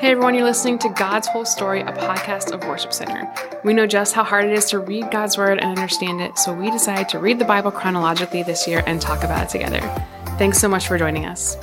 Hey 0.00 0.12
everyone, 0.12 0.34
you're 0.34 0.44
listening 0.44 0.78
to 0.78 0.88
God's 0.88 1.28
Whole 1.28 1.44
Story, 1.44 1.82
a 1.82 1.92
podcast 1.92 2.52
of 2.52 2.66
Worship 2.66 2.90
Center. 2.90 3.30
We 3.64 3.74
know 3.74 3.86
just 3.86 4.14
how 4.14 4.24
hard 4.24 4.46
it 4.46 4.52
is 4.54 4.64
to 4.70 4.78
read 4.78 5.10
God's 5.10 5.36
Word 5.36 5.58
and 5.58 5.68
understand 5.68 6.22
it, 6.22 6.38
so 6.38 6.54
we 6.54 6.70
decided 6.70 7.10
to 7.10 7.18
read 7.18 7.38
the 7.38 7.44
Bible 7.44 7.70
chronologically 7.70 8.42
this 8.42 8.66
year 8.66 8.82
and 8.86 8.98
talk 8.98 9.24
about 9.24 9.44
it 9.44 9.50
together. 9.50 9.80
Thanks 10.38 10.58
so 10.58 10.68
much 10.68 10.88
for 10.88 10.96
joining 10.96 11.26
us. 11.26 11.58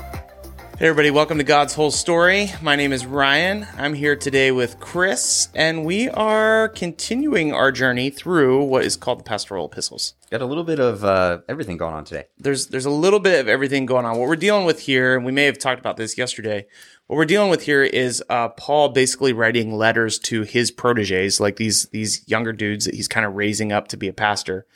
Hey, 0.79 0.85
everybody, 0.89 1.09
welcome 1.09 1.39
to 1.39 1.43
God's 1.43 1.73
Whole 1.73 1.89
Story. 1.89 2.51
My 2.61 2.75
name 2.75 2.93
is 2.93 3.03
Ryan. 3.03 3.65
I'm 3.77 3.95
here 3.95 4.15
today 4.15 4.51
with 4.51 4.79
Chris, 4.79 5.49
and 5.55 5.83
we 5.85 6.07
are 6.07 6.69
continuing 6.69 7.51
our 7.51 7.71
journey 7.71 8.11
through 8.11 8.63
what 8.63 8.85
is 8.85 8.95
called 8.95 9.21
the 9.21 9.23
Pastoral 9.23 9.65
Epistles. 9.65 10.13
Got 10.29 10.43
a 10.43 10.45
little 10.45 10.63
bit 10.63 10.79
of 10.79 11.03
uh, 11.03 11.39
everything 11.49 11.77
going 11.77 11.95
on 11.95 12.05
today. 12.05 12.25
There's 12.37 12.67
there's 12.67 12.85
a 12.85 12.91
little 12.91 13.19
bit 13.19 13.39
of 13.39 13.47
everything 13.47 13.87
going 13.87 14.05
on. 14.05 14.19
What 14.19 14.29
we're 14.29 14.35
dealing 14.35 14.65
with 14.65 14.81
here, 14.81 15.15
and 15.15 15.25
we 15.25 15.31
may 15.31 15.45
have 15.45 15.57
talked 15.57 15.79
about 15.79 15.97
this 15.97 16.15
yesterday. 16.15 16.67
What 17.07 17.15
we're 17.15 17.25
dealing 17.25 17.49
with 17.49 17.63
here 17.63 17.81
is 17.81 18.23
uh, 18.29 18.49
Paul 18.49 18.89
basically 18.89 19.33
writing 19.33 19.73
letters 19.73 20.19
to 20.19 20.43
his 20.43 20.69
proteges, 20.69 21.39
like 21.39 21.55
these 21.55 21.87
these 21.87 22.23
younger 22.27 22.53
dudes 22.53 22.85
that 22.85 22.93
he's 22.93 23.07
kind 23.07 23.25
of 23.25 23.33
raising 23.33 23.71
up 23.71 23.87
to 23.87 23.97
be 23.97 24.09
a 24.09 24.13
pastor. 24.13 24.67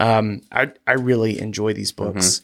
Um, 0.00 0.40
I 0.50 0.72
I 0.86 0.92
really 0.92 1.38
enjoy 1.38 1.74
these 1.74 1.92
books 1.92 2.40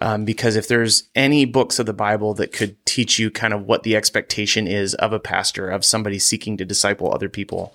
um, 0.00 0.24
because 0.24 0.56
if 0.56 0.68
there's 0.68 1.04
any 1.14 1.44
books 1.44 1.78
of 1.78 1.86
the 1.86 1.92
Bible 1.92 2.34
that 2.34 2.52
could 2.52 2.84
teach 2.86 3.18
you 3.18 3.30
kind 3.30 3.52
of 3.52 3.66
what 3.66 3.82
the 3.82 3.96
expectation 3.96 4.66
is 4.66 4.94
of 4.94 5.12
a 5.12 5.20
pastor, 5.20 5.68
of 5.68 5.84
somebody 5.84 6.18
seeking 6.18 6.56
to 6.56 6.64
disciple 6.64 7.12
other 7.12 7.28
people, 7.28 7.74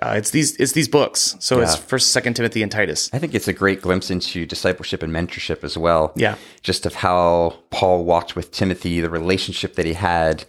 uh, 0.00 0.14
it's 0.16 0.30
these 0.30 0.56
it's 0.56 0.72
these 0.72 0.88
books. 0.88 1.36
So 1.40 1.60
it's 1.60 1.74
First, 1.74 2.12
Second 2.12 2.34
Timothy, 2.34 2.62
and 2.62 2.70
Titus. 2.70 3.10
I 3.12 3.18
think 3.18 3.34
it's 3.34 3.48
a 3.48 3.52
great 3.52 3.82
glimpse 3.82 4.10
into 4.10 4.46
discipleship 4.46 5.02
and 5.02 5.12
mentorship 5.12 5.64
as 5.64 5.76
well. 5.76 6.12
Yeah. 6.14 6.36
Just 6.62 6.86
of 6.86 6.94
how 6.94 7.56
Paul 7.70 8.04
walked 8.04 8.36
with 8.36 8.52
Timothy, 8.52 9.00
the 9.00 9.10
relationship 9.10 9.74
that 9.74 9.86
he 9.86 9.94
had. 9.94 10.44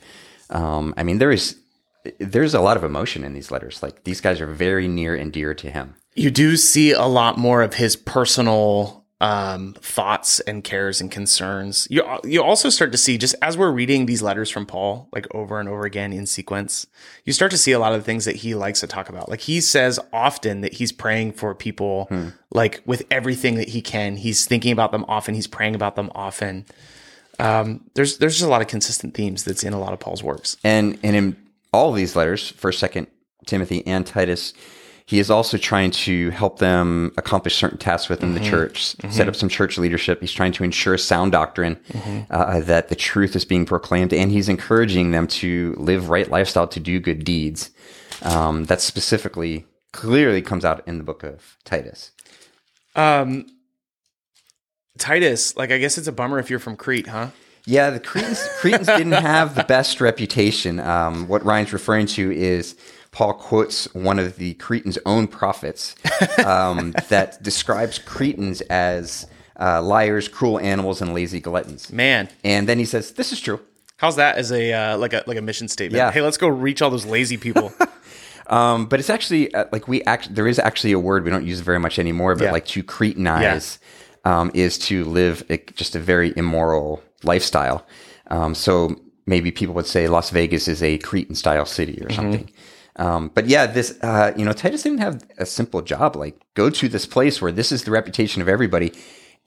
Um, 0.52 0.94
I 0.98 1.04
mean, 1.04 1.18
there 1.18 1.32
is 1.32 1.58
there's 2.20 2.54
a 2.54 2.62
lot 2.62 2.78
of 2.78 2.84
emotion 2.84 3.24
in 3.24 3.34
these 3.34 3.52
letters. 3.52 3.82
Like 3.82 4.04
these 4.04 4.22
guys 4.22 4.40
are 4.40 4.48
very 4.48 4.88
near 4.88 5.16
and 5.16 5.34
dear 5.34 5.54
to 5.56 5.72
him. 5.72 5.96
You 6.16 6.32
do 6.32 6.56
see 6.56 6.92
a 6.92 7.06
lot 7.06 7.38
more 7.38 7.62
of 7.62 7.76
his 7.76 7.96
personal 7.96 8.99
um, 9.22 9.74
thoughts 9.82 10.40
and 10.42 10.64
cares 10.64 11.02
and 11.02 11.12
concerns. 11.12 11.88
You 11.90 12.04
you 12.24 12.42
also 12.42 12.70
start 12.70 12.92
to 12.94 12.98
see 12.98 13.18
just 13.18 13.36
as 13.42 13.58
we're 13.58 13.72
reading 13.72 14.06
these 14.06 14.22
letters 14.22 14.50
from 14.50 14.66
Paul, 14.66 15.10
like 15.12 15.28
over 15.36 15.60
and 15.60 15.68
over 15.68 15.84
again 15.84 16.14
in 16.14 16.26
sequence, 16.26 16.88
you 17.26 17.34
start 17.34 17.52
to 17.52 17.58
see 17.58 17.74
a 17.74 17.80
lot 17.80 17.94
of 17.94 18.00
the 18.00 18.06
things 18.06 18.26
that 18.26 18.38
he 18.38 18.56
likes 18.56 18.80
to 18.80 18.88
talk 18.88 19.10
about. 19.10 19.28
Like 19.30 19.42
he 19.42 19.60
says 19.60 20.00
often 20.14 20.62
that 20.62 20.74
he's 20.74 20.92
praying 20.94 21.34
for 21.34 21.54
people, 21.54 22.10
like 22.52 22.82
with 22.86 23.04
everything 23.12 23.56
that 23.56 23.70
he 23.70 23.82
can. 23.82 24.16
He's 24.16 24.46
thinking 24.46 24.72
about 24.72 24.92
them 24.92 25.04
often. 25.08 25.36
He's 25.36 25.48
praying 25.48 25.76
about 25.76 25.96
them 25.96 26.12
often. 26.16 26.66
Um, 27.40 27.90
there's 27.96 28.20
there's 28.20 28.36
just 28.36 28.46
a 28.46 28.50
lot 28.50 28.62
of 28.62 28.68
consistent 28.68 29.14
themes 29.16 29.44
that's 29.44 29.64
in 29.64 29.74
a 29.74 29.80
lot 29.80 29.92
of 29.92 30.00
Paul's 30.00 30.24
works. 30.24 30.56
And 30.64 30.98
and 31.04 31.16
in 31.16 31.36
all 31.74 31.90
of 31.90 31.96
these 31.96 32.16
letters, 32.16 32.50
First, 32.52 32.80
Second 32.80 33.08
Timothy, 33.46 33.86
and 33.86 34.06
Titus, 34.06 34.54
he 35.10 35.18
is 35.18 35.32
also 35.32 35.58
trying 35.58 35.90
to 35.90 36.30
help 36.30 36.60
them 36.60 37.12
accomplish 37.18 37.56
certain 37.56 37.80
tasks 37.80 38.10
within 38.10 38.36
the 38.36 38.40
church, 38.42 38.96
set 39.10 39.28
up 39.28 39.36
some 39.36 39.50
church 39.50 39.80
leadership. 39.80 40.22
He's 40.22 40.32
trying 40.32 40.52
to 40.52 40.64
ensure 40.64 41.00
sound 41.00 41.32
doctrine, 41.32 41.80
uh, 42.30 42.60
that 42.60 42.90
the 42.90 42.96
truth 42.96 43.36
is 43.36 43.44
being 43.44 43.66
proclaimed, 43.66 44.14
and 44.14 44.32
he's 44.32 44.48
encouraging 44.48 45.10
them 45.10 45.26
to 45.42 45.74
live 45.80 46.12
right 46.12 46.30
lifestyle, 46.30 46.68
to 46.68 46.80
do 46.80 47.00
good 47.00 47.24
deeds. 47.24 47.72
Um, 48.22 48.66
that 48.66 48.82
specifically 48.82 49.66
clearly 49.94 50.44
comes 50.44 50.64
out 50.64 50.88
in 50.88 51.00
the 51.00 51.04
book 51.04 51.24
of 51.24 51.58
Titus. 51.66 52.12
Um, 52.96 53.48
Titus, 55.00 55.58
like 55.58 55.72
I 55.72 55.80
guess 55.80 55.98
it's 55.98 56.08
a 56.08 56.12
bummer 56.12 56.38
if 56.38 56.52
you're 56.52 56.60
from 56.60 56.76
Crete, 56.76 57.08
huh? 57.08 57.30
Yeah, 57.66 57.90
the 57.90 58.00
Cretans, 58.00 58.48
Cretans 58.60 58.86
didn't 58.86 59.14
have 59.14 59.56
the 59.56 59.64
best 59.64 60.02
reputation. 60.02 60.80
Um, 60.80 61.28
what 61.28 61.44
Ryan's 61.44 61.74
referring 61.74 62.06
to 62.08 62.32
is 62.32 62.76
Paul 63.12 63.34
quotes 63.34 63.94
one 63.94 64.20
of 64.20 64.38
the 64.38 64.54
Cretans' 64.56 64.98
own 65.06 65.28
prophets 65.28 65.96
um, 66.46 66.92
that 67.10 67.42
describes 67.42 67.98
Cretans 68.00 68.62
as 68.62 69.26
uh, 69.60 69.82
liars, 69.82 70.28
cruel 70.28 70.60
animals, 70.60 71.02
and 71.02 71.14
lazy 71.14 71.40
gluttons. 71.40 71.92
Man, 71.92 72.30
And 72.44 72.68
then 72.70 72.80
he 72.80 72.86
says, 72.86 73.14
"This 73.14 73.32
is 73.32 73.40
true." 73.40 73.60
how's 73.98 74.16
that 74.16 74.38
as 74.38 74.50
a 74.52 74.72
uh, 74.72 74.98
like 74.98 75.12
a 75.12 75.24
like 75.28 75.38
a 75.38 75.42
mission 75.42 75.68
statement? 75.68 75.98
Yeah. 75.98 76.12
Hey, 76.12 76.22
let's 76.22 76.38
go 76.38 76.48
reach 76.48 76.82
all 76.82 76.90
those 76.90 77.06
lazy 77.06 77.38
people. 77.38 77.72
Um, 78.48 78.88
but 78.88 79.00
it's 79.00 79.12
actually 79.12 79.54
uh, 79.54 79.66
like 79.72 79.88
we 79.88 80.02
act. 80.06 80.34
There 80.34 80.48
is 80.48 80.58
actually 80.58 80.92
a 80.94 80.98
word 81.00 81.24
we 81.24 81.30
don't 81.30 81.46
use 81.46 81.60
very 81.60 81.78
much 81.80 82.00
anymore, 82.00 82.34
but 82.36 82.46
Yeah. 82.46 82.52
like 82.52 82.66
to 82.68 82.82
Cretanize 82.82 83.78
um, 84.26 84.50
is 84.56 84.80
to 84.80 85.06
live 85.06 85.44
a, 85.52 85.58
just 85.76 85.96
a 85.96 86.00
very 86.00 86.34
immoral 86.36 87.04
lifestyle. 87.22 87.86
Um, 88.28 88.56
so 88.56 89.00
maybe 89.28 89.52
people 89.52 89.76
would 89.76 89.86
say 89.86 90.08
Las 90.08 90.32
Vegas 90.32 90.68
is 90.68 90.82
a 90.82 90.98
Cretan 90.98 91.36
style 91.36 91.66
city 91.68 92.02
or 92.04 92.10
something. 92.12 92.50
Um, 92.96 93.32
but 93.34 93.48
yeah, 93.48 93.66
this 93.68 93.98
uh, 94.02 94.34
you 94.36 94.46
know 94.46 94.54
Titus 94.54 94.84
didn't 94.84 95.00
have 95.00 95.24
a 95.38 95.46
simple 95.46 95.82
job. 95.82 96.16
Like 96.16 96.42
go 96.56 96.70
to 96.70 96.90
this 96.90 97.06
place 97.06 97.42
where 97.42 97.52
this 97.52 97.72
is 97.72 97.84
the 97.84 97.92
reputation 97.92 98.42
of 98.42 98.50
everybody, 98.50 98.92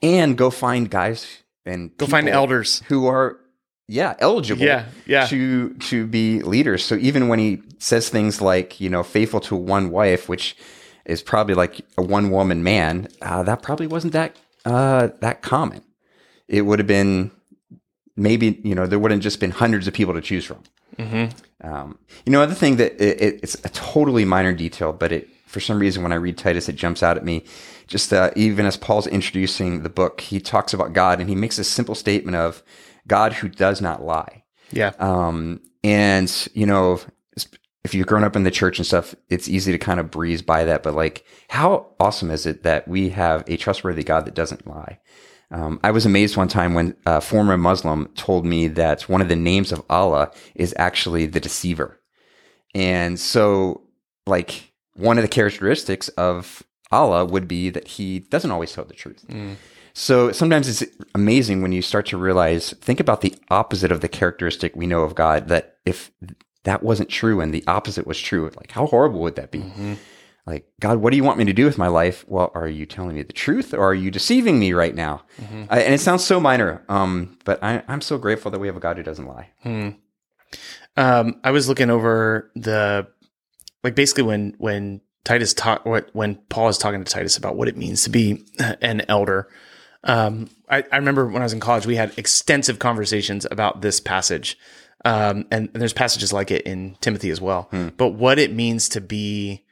and 0.01 0.37
go 0.37 0.49
find 0.49 0.89
guys 0.89 1.43
and 1.65 1.95
Go 1.97 2.05
find 2.07 2.27
elders. 2.29 2.81
who 2.87 3.07
are 3.07 3.39
yeah 3.87 4.15
eligible 4.19 4.63
Yeah, 4.63 4.85
yeah. 5.05 5.25
to 5.27 5.73
to 5.75 6.07
be 6.07 6.41
leaders 6.41 6.85
so 6.85 6.95
even 6.95 7.27
when 7.27 7.37
he 7.37 7.61
says 7.79 8.07
things 8.09 8.41
like 8.41 8.79
you 8.79 8.89
know 8.89 9.03
faithful 9.03 9.41
to 9.41 9.57
one 9.57 9.91
wife 9.91 10.29
which 10.29 10.55
is 11.05 11.21
probably 11.21 11.53
like 11.53 11.81
a 11.97 12.01
one 12.01 12.29
woman 12.31 12.63
man 12.63 13.09
uh, 13.21 13.43
that 13.43 13.61
probably 13.61 13.85
wasn't 13.87 14.13
that 14.13 14.37
uh, 14.65 15.09
that 15.19 15.41
common 15.41 15.83
it 16.47 16.61
would 16.61 16.79
have 16.79 16.87
been 16.87 17.29
maybe 18.15 18.61
you 18.63 18.73
know 18.73 18.87
there 18.87 18.99
wouldn't 18.99 19.21
just 19.21 19.41
been 19.41 19.51
hundreds 19.51 19.85
of 19.85 19.93
people 19.93 20.13
to 20.13 20.21
choose 20.21 20.45
from 20.45 20.63
um, 21.61 21.97
you 22.25 22.31
know 22.31 22.41
other 22.41 22.53
thing 22.53 22.77
that 22.77 22.93
it, 23.01 23.21
it, 23.21 23.39
it's 23.43 23.55
a 23.55 23.69
totally 23.69 24.25
minor 24.25 24.53
detail 24.53 24.93
but 24.93 25.11
it 25.11 25.29
for 25.45 25.59
some 25.59 25.79
reason 25.79 26.01
when 26.03 26.11
i 26.11 26.15
read 26.15 26.37
titus 26.37 26.67
it 26.67 26.75
jumps 26.75 27.03
out 27.03 27.17
at 27.17 27.23
me 27.23 27.43
just 27.87 28.11
uh, 28.13 28.31
even 28.35 28.65
as 28.65 28.77
paul's 28.77 29.07
introducing 29.07 29.83
the 29.83 29.89
book 29.89 30.21
he 30.21 30.39
talks 30.39 30.73
about 30.73 30.93
god 30.93 31.19
and 31.19 31.29
he 31.29 31.35
makes 31.35 31.57
a 31.57 31.63
simple 31.63 31.95
statement 31.95 32.35
of 32.35 32.63
god 33.07 33.33
who 33.33 33.47
does 33.47 33.81
not 33.81 34.03
lie 34.03 34.43
yeah, 34.73 34.93
um, 34.99 35.61
and 35.83 36.47
you 36.53 36.65
know, 36.65 36.99
if 37.83 37.93
you've 37.93 38.07
grown 38.07 38.23
up 38.23 38.35
in 38.35 38.43
the 38.43 38.51
church 38.51 38.79
and 38.79 38.85
stuff, 38.85 39.13
it's 39.29 39.47
easy 39.47 39.71
to 39.71 39.77
kind 39.77 39.99
of 39.99 40.09
breeze 40.09 40.41
by 40.41 40.63
that. 40.65 40.83
But 40.83 40.95
like, 40.95 41.25
how 41.49 41.87
awesome 41.99 42.31
is 42.31 42.45
it 42.45 42.63
that 42.63 42.87
we 42.87 43.09
have 43.09 43.43
a 43.47 43.57
trustworthy 43.57 44.03
God 44.03 44.25
that 44.25 44.33
doesn't 44.33 44.67
lie? 44.67 44.99
Um, 45.51 45.79
I 45.83 45.91
was 45.91 46.05
amazed 46.05 46.35
one 46.35 46.47
time 46.47 46.73
when 46.73 46.95
a 47.05 47.21
former 47.21 47.57
Muslim 47.57 48.07
told 48.15 48.45
me 48.45 48.67
that 48.69 49.07
one 49.07 49.21
of 49.21 49.29
the 49.29 49.35
names 49.35 49.71
of 49.71 49.83
Allah 49.89 50.31
is 50.55 50.73
actually 50.77 51.25
the 51.27 51.39
deceiver. 51.39 51.99
And 52.73 53.19
so, 53.19 53.83
like, 54.25 54.73
one 54.95 55.17
of 55.17 55.21
the 55.21 55.27
characteristics 55.27 56.07
of 56.09 56.63
Allah 56.91 57.25
would 57.25 57.47
be 57.47 57.69
that 57.69 57.87
he 57.87 58.19
doesn't 58.19 58.51
always 58.51 58.71
tell 58.71 58.85
the 58.85 58.93
truth. 58.93 59.25
Mm. 59.27 59.55
So 59.93 60.31
sometimes 60.31 60.67
it's 60.67 60.91
amazing 61.13 61.61
when 61.61 61.71
you 61.71 61.83
start 61.83 62.07
to 62.07 62.17
realize, 62.17 62.71
think 62.73 62.99
about 62.99 63.21
the 63.21 63.35
opposite 63.49 63.91
of 63.91 64.01
the 64.01 64.07
characteristic 64.07 64.75
we 64.75 64.87
know 64.87 65.01
of 65.01 65.13
God, 65.13 65.49
that 65.49 65.77
if 65.85 66.11
that 66.63 66.81
wasn't 66.81 67.09
true 67.09 67.41
and 67.41 67.53
the 67.53 67.63
opposite 67.67 68.07
was 68.07 68.19
true, 68.19 68.49
like 68.57 68.71
how 68.71 68.87
horrible 68.87 69.19
would 69.19 69.35
that 69.35 69.51
be? 69.51 69.59
Mm-hmm. 69.59 69.93
Like, 70.45 70.67
God, 70.81 70.97
what 70.97 71.11
do 71.11 71.17
you 71.17 71.23
want 71.23 71.37
me 71.37 71.45
to 71.45 71.53
do 71.53 71.63
with 71.65 71.77
my 71.77 71.87
life? 71.87 72.25
Well, 72.27 72.51
are 72.53 72.67
you 72.67 72.85
telling 72.85 73.15
me 73.15 73.23
the 73.23 73.31
truth 73.31 73.73
or 73.73 73.81
are 73.81 73.93
you 73.93 74.11
deceiving 74.11 74.59
me 74.59 74.73
right 74.73 74.93
now? 74.93 75.23
I, 75.69 75.79
and 75.81 75.93
it 75.93 75.99
sounds 76.01 76.23
so 76.23 76.39
minor, 76.39 76.83
um, 76.89 77.37
but 77.45 77.63
I, 77.63 77.81
I'm 77.87 78.01
so 78.01 78.17
grateful 78.17 78.51
that 78.51 78.59
we 78.59 78.67
have 78.67 78.75
a 78.75 78.81
God 78.81 78.97
who 78.97 79.03
doesn't 79.03 79.25
lie. 79.25 79.51
um, 80.97 81.39
I 81.43 81.51
was 81.51 81.67
looking 81.69 81.89
over 81.89 82.51
the 82.55 83.07
like 83.83 83.95
basically 83.95 84.23
when 84.23 84.55
when 84.57 85.01
Titus 85.23 85.53
talk 85.53 85.85
what 85.85 86.09
when 86.13 86.35
Paul 86.49 86.67
is 86.69 86.77
talking 86.77 87.03
to 87.03 87.11
Titus 87.11 87.37
about 87.37 87.55
what 87.55 87.67
it 87.67 87.77
means 87.77 88.03
to 88.03 88.09
be 88.09 88.43
an 88.81 89.03
elder. 89.07 89.47
Um, 90.03 90.49
I, 90.69 90.83
I 90.91 90.97
remember 90.97 91.25
when 91.25 91.41
I 91.41 91.45
was 91.45 91.53
in 91.53 91.61
college, 91.61 91.85
we 91.85 91.95
had 91.95 92.17
extensive 92.17 92.77
conversations 92.79 93.47
about 93.49 93.81
this 93.81 94.01
passage. 94.01 94.57
Um, 95.05 95.45
and, 95.51 95.69
and 95.73 95.81
there's 95.81 95.93
passages 95.93 96.31
like 96.33 96.51
it 96.51 96.63
in 96.63 96.97
Timothy 97.01 97.29
as 97.29 97.39
well. 97.41 97.69
But 97.97 98.09
what 98.09 98.37
it 98.39 98.53
means 98.53 98.89
to 98.89 99.01
be 99.01 99.63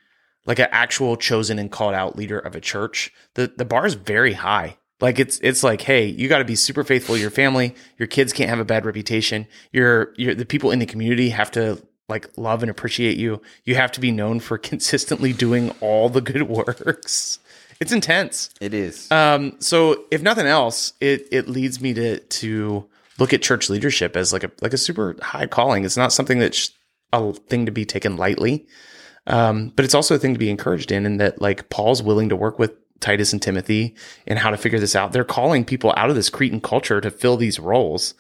like 0.46 0.60
an 0.60 0.68
actual 0.72 1.16
chosen 1.18 1.60
and 1.60 1.72
called 1.72 1.94
out 1.94 2.16
leader 2.16 2.40
of 2.40 2.56
a 2.56 2.62
church, 2.62 3.12
the 3.36 3.52
the 3.56 3.66
bar 3.66 3.86
is 3.86 3.96
very 3.96 4.34
high. 4.34 4.78
Like 5.00 5.20
it's 5.20 5.40
it's 5.40 5.64
like, 5.64 5.82
hey, 5.82 6.06
you 6.06 6.28
got 6.30 6.40
to 6.40 6.46
be 6.46 6.56
super 6.56 6.84
faithful 6.84 7.16
to 7.16 7.22
your 7.22 7.32
family. 7.32 7.76
Your 7.98 8.08
kids 8.08 8.34
can't 8.34 8.50
have 8.50 8.60
a 8.60 8.66
bad 8.66 8.86
reputation. 8.86 9.48
Your 9.72 10.14
your 10.16 10.36
the 10.36 10.46
people 10.46 10.72
in 10.72 10.80
the 10.80 10.86
community 10.86 11.30
have 11.30 11.52
to 11.52 11.82
like 12.08 12.30
love 12.38 12.62
and 12.62 12.70
appreciate 12.70 13.18
you. 13.18 13.42
You 13.66 13.76
have 13.76 13.92
to 13.94 14.00
be 14.00 14.12
known 14.12 14.40
for 14.40 14.58
consistently 14.60 15.34
doing 15.34 15.74
all 15.82 16.10
the 16.10 16.22
good 16.22 16.44
works. 16.44 17.40
It's 17.80 17.92
intense. 17.92 18.52
It 18.62 18.76
is. 18.76 19.12
Um, 19.12 19.56
so 19.60 20.06
if 20.12 20.22
nothing 20.22 20.46
else, 20.46 20.94
it 21.02 21.28
it 21.32 21.50
leads 21.50 21.82
me 21.82 21.96
to 21.96 22.20
to 22.20 22.86
look 23.18 23.34
at 23.34 23.42
church 23.42 23.70
leadership 23.70 24.16
as 24.16 24.32
like 24.32 24.44
a 24.44 24.52
like 24.62 24.74
a 24.74 24.78
super 24.78 25.16
high 25.22 25.48
calling. 25.48 25.84
It's 25.84 25.98
not 25.98 26.14
something 26.14 26.38
that's 26.38 26.72
a 27.12 27.34
thing 27.34 27.66
to 27.66 27.72
be 27.72 27.86
taken 27.86 28.18
lightly, 28.18 28.68
um, 29.28 29.72
but 29.76 29.86
it's 29.86 29.96
also 29.96 30.16
a 30.16 30.20
thing 30.20 30.34
to 30.34 30.40
be 30.40 30.50
encouraged 30.50 30.92
in. 30.92 31.06
And 31.06 31.20
that 31.20 31.42
like 31.42 31.70
Paul's 31.70 32.02
willing 32.04 32.30
to 32.30 32.36
work 32.36 32.60
with 32.60 32.72
Titus 33.00 33.34
and 33.34 33.42
Timothy 33.42 33.96
and 34.28 34.38
how 34.40 34.50
to 34.52 34.58
figure 34.58 34.80
this 34.80 34.96
out. 34.96 35.12
They're 35.12 35.24
calling 35.24 35.66
people 35.66 35.94
out 35.98 36.10
of 36.10 36.16
this 36.16 36.30
Cretan 36.30 36.62
culture 36.62 37.02
to 37.02 37.10
fill 37.12 37.38
these 37.38 37.60
roles. 37.60 38.14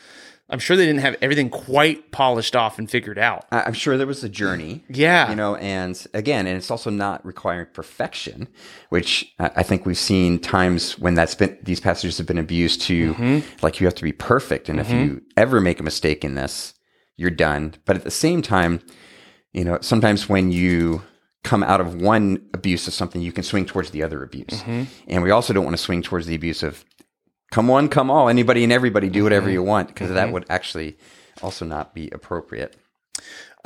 I'm 0.50 0.59
sure 0.59 0.75
they 0.75 0.86
didn't 0.86 1.00
have 1.01 1.15
everything 1.21 1.50
quite 1.50 2.12
polished 2.12 2.57
off 2.57 2.77
and 2.77 2.92
figured 2.92 3.18
out. 3.18 3.45
I'm 3.53 3.71
sure 3.71 3.98
there 3.98 4.06
was 4.06 4.21
a 4.21 4.27
journey. 4.27 4.83
Yeah. 4.89 5.30
You 5.30 5.36
know, 5.38 5.56
and 5.56 6.06
again, 6.13 6.45
and 6.45 6.57
it's 6.57 6.69
also 6.69 6.89
not 6.89 7.25
requiring 7.25 7.68
perfection, 7.74 8.50
which 8.89 9.33
I 9.39 9.63
think 9.63 9.86
we've 9.86 9.98
seen 9.98 10.39
times 10.39 11.00
when 11.00 11.13
that's 11.13 11.36
been, 11.36 11.57
these 11.63 11.80
passages 11.80 12.18
have 12.18 12.27
been 12.27 12.38
abused 12.38 12.81
to, 12.81 13.13
Mm-hmm. 13.13 13.39
like, 13.62 13.80
you 13.80 13.88
have 13.88 13.95
to 13.95 14.03
be 14.03 14.12
perfect. 14.12 14.68
And 14.68 14.80
if 14.81 14.92
you 14.92 15.21
ever 15.38 15.62
make 15.62 15.80
a 15.80 15.83
mistake 15.83 16.25
in 16.25 16.36
this, 16.36 16.74
you're 17.15 17.30
done. 17.31 17.75
But 17.86 17.95
at 17.95 18.03
the 18.03 18.12
same 18.12 18.42
time, 18.42 18.81
you 19.53 19.63
know, 19.63 19.77
sometimes 19.81 20.30
when 20.30 20.51
you 20.51 21.01
come 21.44 21.63
out 21.63 21.81
of 21.81 21.95
one 22.01 22.42
abuse 22.53 22.88
of 22.88 22.94
something, 22.94 23.21
you 23.21 23.31
can 23.31 23.44
swing 23.44 23.65
towards 23.65 23.89
the 23.92 24.03
other 24.03 24.24
abuse. 24.24 24.48
Mm-hmm. 24.50 24.83
And 25.07 25.24
we 25.24 25.31
also 25.31 25.53
don't 25.53 25.63
want 25.65 25.75
to 25.75 25.81
swing 25.81 26.01
towards 26.03 26.27
the 26.27 26.36
abuse 26.36 26.63
of 26.63 26.86
come 27.51 27.68
one, 27.68 27.89
come 27.89 28.12
all, 28.12 28.30
anybody 28.30 28.63
and 28.63 28.71
everybody 28.71 29.09
do 29.09 29.24
whatever 29.24 29.48
Mm-hmm. 29.48 29.53
you 29.53 29.63
want, 29.63 29.88
because 29.88 30.12
that 30.12 30.31
would 30.31 30.45
actually 30.50 30.98
also 31.42 31.65
not 31.65 31.94
be 31.95 32.09
appropriate. 32.12 32.75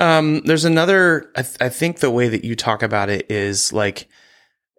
Um, 0.00 0.40
there's 0.40 0.64
another. 0.64 1.30
I, 1.36 1.42
th- 1.42 1.56
I 1.60 1.68
think 1.68 2.00
the 2.00 2.10
way 2.10 2.28
that 2.28 2.44
you 2.44 2.56
talk 2.56 2.82
about 2.82 3.08
it 3.08 3.30
is 3.30 3.72
like 3.72 4.08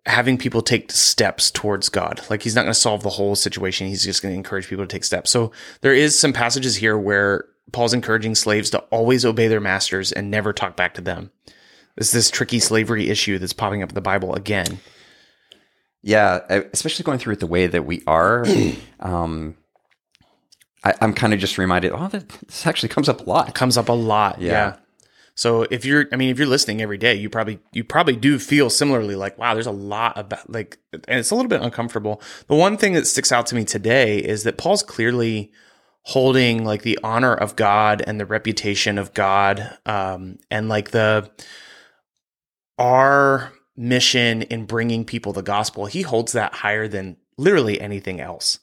having 0.06 0.38
people 0.38 0.62
take 0.62 0.92
steps 0.92 1.52
towards 1.52 1.90
God. 1.90 2.22
Like 2.30 2.42
he's 2.42 2.56
not 2.56 2.62
going 2.62 2.74
to 2.74 2.80
solve 2.80 3.04
the 3.04 3.10
whole 3.10 3.36
situation. 3.36 3.88
He's 3.88 4.04
just 4.04 4.22
going 4.22 4.34
to 4.34 4.38
encourage 4.38 4.68
people 4.68 4.86
to 4.86 4.88
take 4.88 5.04
steps. 5.04 5.30
So 5.32 5.52
there 5.82 5.94
is 5.94 6.18
some 6.18 6.34
passages 6.34 6.78
here 6.78 6.98
where 6.98 7.46
Paul's 7.72 7.94
encouraging 7.94 8.36
slaves 8.36 8.70
to 8.72 8.80
always 8.92 9.26
obey 9.26 9.48
their 9.48 9.60
masters 9.60 10.12
and 10.12 10.32
never 10.32 10.54
talk 10.54 10.76
back 10.76 10.94
to 10.96 11.02
them. 11.02 11.32
It's 11.98 12.12
this 12.12 12.30
tricky 12.30 12.60
slavery 12.60 13.10
issue 13.10 13.40
that's 13.40 13.54
popping 13.54 13.84
up 13.84 13.90
in 13.90 13.96
the 13.96 14.02
Bible 14.02 14.36
again. 14.36 14.80
Yeah, 16.04 16.40
especially 16.74 17.04
going 17.04 17.20
through 17.20 17.34
it 17.34 17.40
the 17.40 17.48
way 17.48 17.68
that 17.68 17.86
we 17.86 18.04
are. 18.08 18.46
um, 19.00 19.58
I, 20.84 20.94
I'm 21.02 21.14
kind 21.14 21.34
of 21.34 21.40
just 21.40 21.58
reminded, 21.58 21.92
oh, 21.92 22.08
that, 22.08 22.30
this 22.30 22.66
actually 22.68 22.90
comes 22.90 23.10
up 23.10 23.26
a 23.26 23.30
lot. 23.30 23.54
comes 23.56 23.78
up 23.78 23.90
a 23.90 23.94
lot. 23.94 24.40
Yeah. 24.40 24.52
Yeah. 24.52 24.76
So 25.34 25.64
if 25.70 25.86
you're, 25.86 26.08
I 26.12 26.16
mean, 26.16 26.30
if 26.30 26.40
you're 26.40 26.48
listening 26.48 26.82
every 26.82 26.98
day, 26.98 27.14
you 27.14 27.30
probably, 27.30 27.60
you 27.72 27.84
probably 27.84 28.16
do 28.16 28.40
feel 28.40 28.72
similarly 28.72 29.16
like, 29.16 29.38
wow, 29.38 29.54
there's 29.54 29.68
a 29.68 29.72
lot 29.72 30.18
about 30.18 30.50
like, 30.50 30.80
and 30.94 31.20
it's 31.20 31.30
a 31.30 31.36
little 31.36 31.50
bit 31.50 31.62
uncomfortable. 31.62 32.22
The 32.48 32.56
one 32.56 32.76
thing 32.78 32.94
that 32.94 33.06
sticks 33.06 33.32
out 33.32 33.46
to 33.48 33.56
me 33.56 33.64
today 33.64 34.18
is 34.18 34.44
that 34.44 34.58
Paul's 34.58 34.82
clearly 34.82 35.52
holding 36.08 36.64
like 36.64 36.84
the 36.84 36.98
honor 37.04 37.34
of 37.34 37.58
God 37.58 38.02
and 38.08 38.18
the 38.18 38.26
reputation 38.26 38.98
of 38.98 39.14
God, 39.14 39.78
um, 39.86 40.40
and 40.50 40.70
like 40.70 40.92
the, 40.92 41.30
our 42.78 43.52
mission 43.76 44.44
in 44.44 44.66
bringing 44.66 45.04
people 45.04 45.34
the 45.34 45.42
gospel, 45.44 45.86
he 45.86 46.04
holds 46.04 46.32
that 46.32 46.54
higher 46.54 46.88
than 46.88 47.18
literally 47.38 47.82
anything 47.82 48.22
else. 48.22 48.60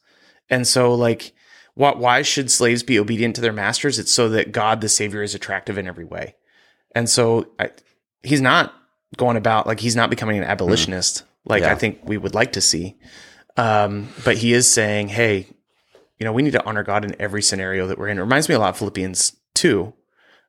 And 0.48 0.66
so 0.66 0.94
like, 0.94 1.34
what, 1.74 1.98
why 1.98 2.22
should 2.22 2.50
slaves 2.50 2.82
be 2.82 2.98
obedient 2.98 3.34
to 3.34 3.42
their 3.42 3.52
masters? 3.52 3.98
It's 3.98 4.10
so 4.10 4.30
that 4.30 4.50
God 4.50 4.80
the 4.80 4.88
Savior 4.88 5.22
is 5.22 5.34
attractive 5.34 5.76
in 5.76 5.86
every 5.86 6.04
way. 6.06 6.36
And 6.94 7.10
so 7.10 7.48
I, 7.58 7.72
he's 8.22 8.40
not 8.40 8.72
going 9.18 9.36
about 9.36 9.66
like 9.66 9.80
he's 9.80 9.96
not 9.96 10.08
becoming 10.08 10.38
an 10.38 10.44
abolitionist 10.44 11.24
like 11.44 11.60
Yeah. 11.62 11.72
I 11.72 11.74
think 11.74 12.00
we 12.04 12.16
would 12.16 12.34
like 12.34 12.52
to 12.52 12.62
see. 12.62 12.96
Um, 13.58 14.08
but 14.24 14.38
he 14.38 14.54
is 14.54 14.72
saying, 14.72 15.08
hey, 15.08 15.48
you 16.18 16.24
know, 16.24 16.32
we 16.32 16.42
need 16.42 16.52
to 16.52 16.64
honor 16.64 16.82
God 16.82 17.04
in 17.04 17.16
every 17.20 17.42
scenario 17.42 17.86
that 17.86 17.98
we're 17.98 18.08
in. 18.08 18.18
It 18.18 18.22
reminds 18.22 18.48
me 18.48 18.54
a 18.54 18.58
lot 18.58 18.70
of 18.70 18.76
Philippians 18.78 19.36
2. 19.54 19.92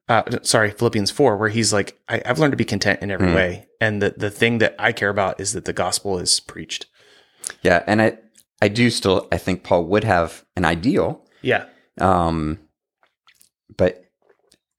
Uh, 0.07 0.21
sorry, 0.43 0.69
Philippians 0.71 1.09
4, 1.09 1.35
where 1.37 1.49
he's 1.49 1.73
like, 1.73 1.99
I, 2.07 2.21
I've 2.25 2.37
learned 2.37 2.51
to 2.53 2.57
be 2.57 2.65
content 2.65 3.01
in 3.01 3.09
every 3.09 3.33
way. 3.33 3.65
And 3.81 4.01
the, 4.01 4.13
the 4.15 4.29
thing 4.29 4.59
that 4.59 4.75
I 4.77 4.91
care 4.91 5.09
about 5.09 5.39
is 5.39 5.53
that 5.53 5.65
the 5.65 5.73
gospel 5.73 6.19
is 6.19 6.39
preached. 6.39 6.85
Yeah, 7.63 7.83
and 7.87 7.99
I, 8.01 8.17
I 8.61 8.67
do 8.67 8.89
still, 8.91 9.27
I 9.31 9.37
think 9.39 9.63
Paul 9.63 9.85
would 9.85 10.03
have 10.03 10.45
an 10.55 10.63
ideal, 10.65 11.25
Yeah. 11.41 11.65
um, 11.99 12.59
but 13.77 14.03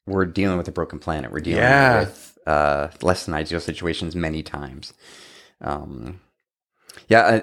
we're 0.07 0.27
dealing 0.27 0.57
with 0.59 0.69
a 0.69 0.73
broken 0.73 1.01
planet. 1.01 1.33
We're 1.33 1.41
dealing 1.41 1.59
Yeah. 1.63 2.01
with 2.01 2.39
uh, 2.47 2.89
less 3.03 3.25
than 3.27 3.35
ideal 3.35 3.59
situations 3.59 4.15
many 4.15 4.45
times. 4.45 4.95
Um, 5.61 6.21
yeah, 7.09 7.21
uh, 7.21 7.41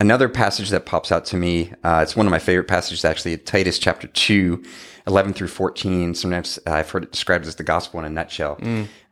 another 0.00 0.28
passage 0.28 0.70
that 0.70 0.86
pops 0.86 1.12
out 1.12 1.24
to 1.26 1.36
me, 1.36 1.72
uh, 1.82 2.00
it's 2.02 2.16
one 2.16 2.26
of 2.26 2.30
my 2.30 2.38
favorite 2.38 2.68
passages 2.68 3.04
actually, 3.04 3.36
Titus 3.38 3.78
chapter 3.78 4.06
2, 4.08 4.62
11 5.06 5.34
through 5.34 5.48
14. 5.48 6.14
Sometimes 6.14 6.58
I've 6.66 6.90
heard 6.90 7.04
it 7.04 7.12
described 7.12 7.46
as 7.46 7.56
the 7.56 7.62
gospel 7.62 8.00
in 8.00 8.06
a 8.06 8.10
nutshell. 8.10 8.58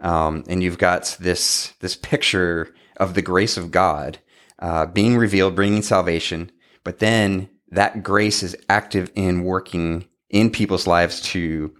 Um, 0.00 0.44
and 0.48 0.62
you've 0.62 0.78
got 0.78 1.16
this, 1.20 1.72
this 1.80 1.96
picture 1.96 2.74
of 2.96 3.14
the 3.14 3.22
grace 3.22 3.56
of 3.56 3.70
God 3.70 4.18
uh, 4.58 4.86
being 4.86 5.16
revealed, 5.16 5.56
bringing 5.56 5.82
salvation, 5.82 6.50
but 6.84 6.98
then 6.98 7.48
that 7.70 8.02
grace 8.02 8.42
is 8.42 8.56
active 8.68 9.10
in 9.14 9.44
working 9.44 10.06
in 10.30 10.50
people's 10.50 10.86
lives 10.86 11.20
to 11.20 11.74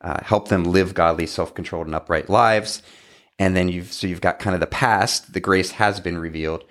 uh, 0.00 0.22
help 0.22 0.48
them 0.48 0.64
live 0.64 0.94
godly, 0.94 1.26
self-controlled, 1.26 1.86
and 1.86 1.94
upright 1.94 2.28
lives. 2.28 2.82
And 3.38 3.56
then 3.56 3.68
you've 3.68 3.92
so 3.92 4.06
you've 4.06 4.20
got 4.20 4.38
kind 4.38 4.54
of 4.54 4.60
the 4.60 4.66
past. 4.66 5.32
The 5.32 5.40
grace 5.40 5.72
has 5.72 5.98
been 5.98 6.18
revealed. 6.18 6.64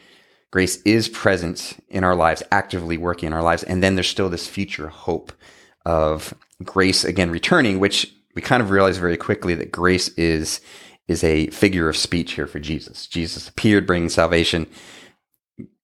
Grace 0.54 0.80
is 0.84 1.10
present 1.10 1.84
in 1.90 2.04
our 2.04 2.14
lives, 2.14 2.44
actively 2.52 2.96
working 2.96 3.26
in 3.26 3.34
our 3.34 3.42
lives. 3.42 3.64
And 3.64 3.82
then 3.82 3.96
there's 3.96 4.08
still 4.08 4.30
this 4.30 4.48
future 4.48 4.88
hope 4.88 5.34
of 5.84 6.32
grace 6.64 7.04
again 7.04 7.32
returning, 7.32 7.80
which 7.80 8.14
we 8.36 8.44
kind 8.44 8.62
of 8.62 8.70
realize 8.70 9.00
very 9.00 9.18
quickly 9.18 9.56
that 9.56 9.72
grace 9.72 10.10
is 10.10 10.62
is 11.08 11.24
a 11.24 11.48
figure 11.48 11.90
of 11.90 11.98
speech 11.98 12.34
here 12.34 12.46
for 12.46 12.60
Jesus. 12.60 13.08
Jesus 13.08 13.50
appeared 13.50 13.88
bringing 13.88 14.10
salvation. 14.10 14.68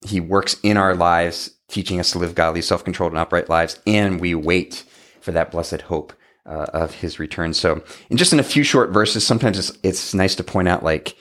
He 0.06 0.19
works 0.19 0.56
in 0.62 0.77
our 0.77 0.94
lives, 0.94 1.50
teaching 1.68 2.00
us 2.00 2.12
to 2.12 2.19
live 2.19 2.36
godly, 2.36 2.62
self-controlled, 2.62 3.13
and 3.13 3.19
upright 3.19 3.50
lives, 3.50 3.80
and 3.88 4.22
we 4.22 4.36
wait 4.36 4.83
for 5.19 5.31
that 5.31 5.50
blessed 5.50 5.81
hope 5.81 6.13
uh, 6.45 6.68
of 6.74 6.94
His 6.94 7.18
return. 7.18 7.56
So, 7.56 7.83
in 8.12 8.18
just 8.18 8.33
in 8.33 8.39
a 8.39 8.44
few 8.44 8.62
short 8.62 8.92
verses, 8.92 9.25
sometimes 9.25 9.57
it's 9.57 9.80
it's 9.81 10.13
nice 10.13 10.36
to 10.36 10.44
point 10.44 10.68
out 10.68 10.83
like 10.83 11.15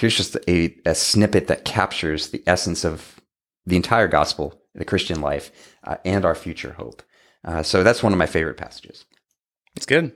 here's 0.00 0.16
just 0.16 0.36
a, 0.48 0.74
a 0.84 0.94
snippet 0.94 1.46
that 1.46 1.64
captures 1.64 2.30
the 2.30 2.42
essence 2.46 2.84
of 2.84 3.20
the 3.66 3.76
entire 3.76 4.08
gospel, 4.08 4.60
the 4.74 4.84
Christian 4.84 5.20
life, 5.20 5.76
uh, 5.84 5.96
and 6.04 6.24
our 6.24 6.34
future 6.34 6.72
hope. 6.72 7.02
Uh, 7.44 7.62
so 7.62 7.82
that's 7.82 8.02
one 8.02 8.12
of 8.12 8.18
my 8.18 8.26
favorite 8.26 8.56
passages. 8.56 9.04
It's 9.76 9.86
good. 9.86 10.12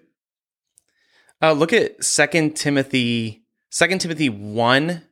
Uh, 1.42 1.52
look 1.52 1.72
at 1.72 2.02
Second 2.02 2.56
Timothy, 2.56 3.44
Second 3.70 4.00
Timothy 4.00 4.28
one 4.28 5.02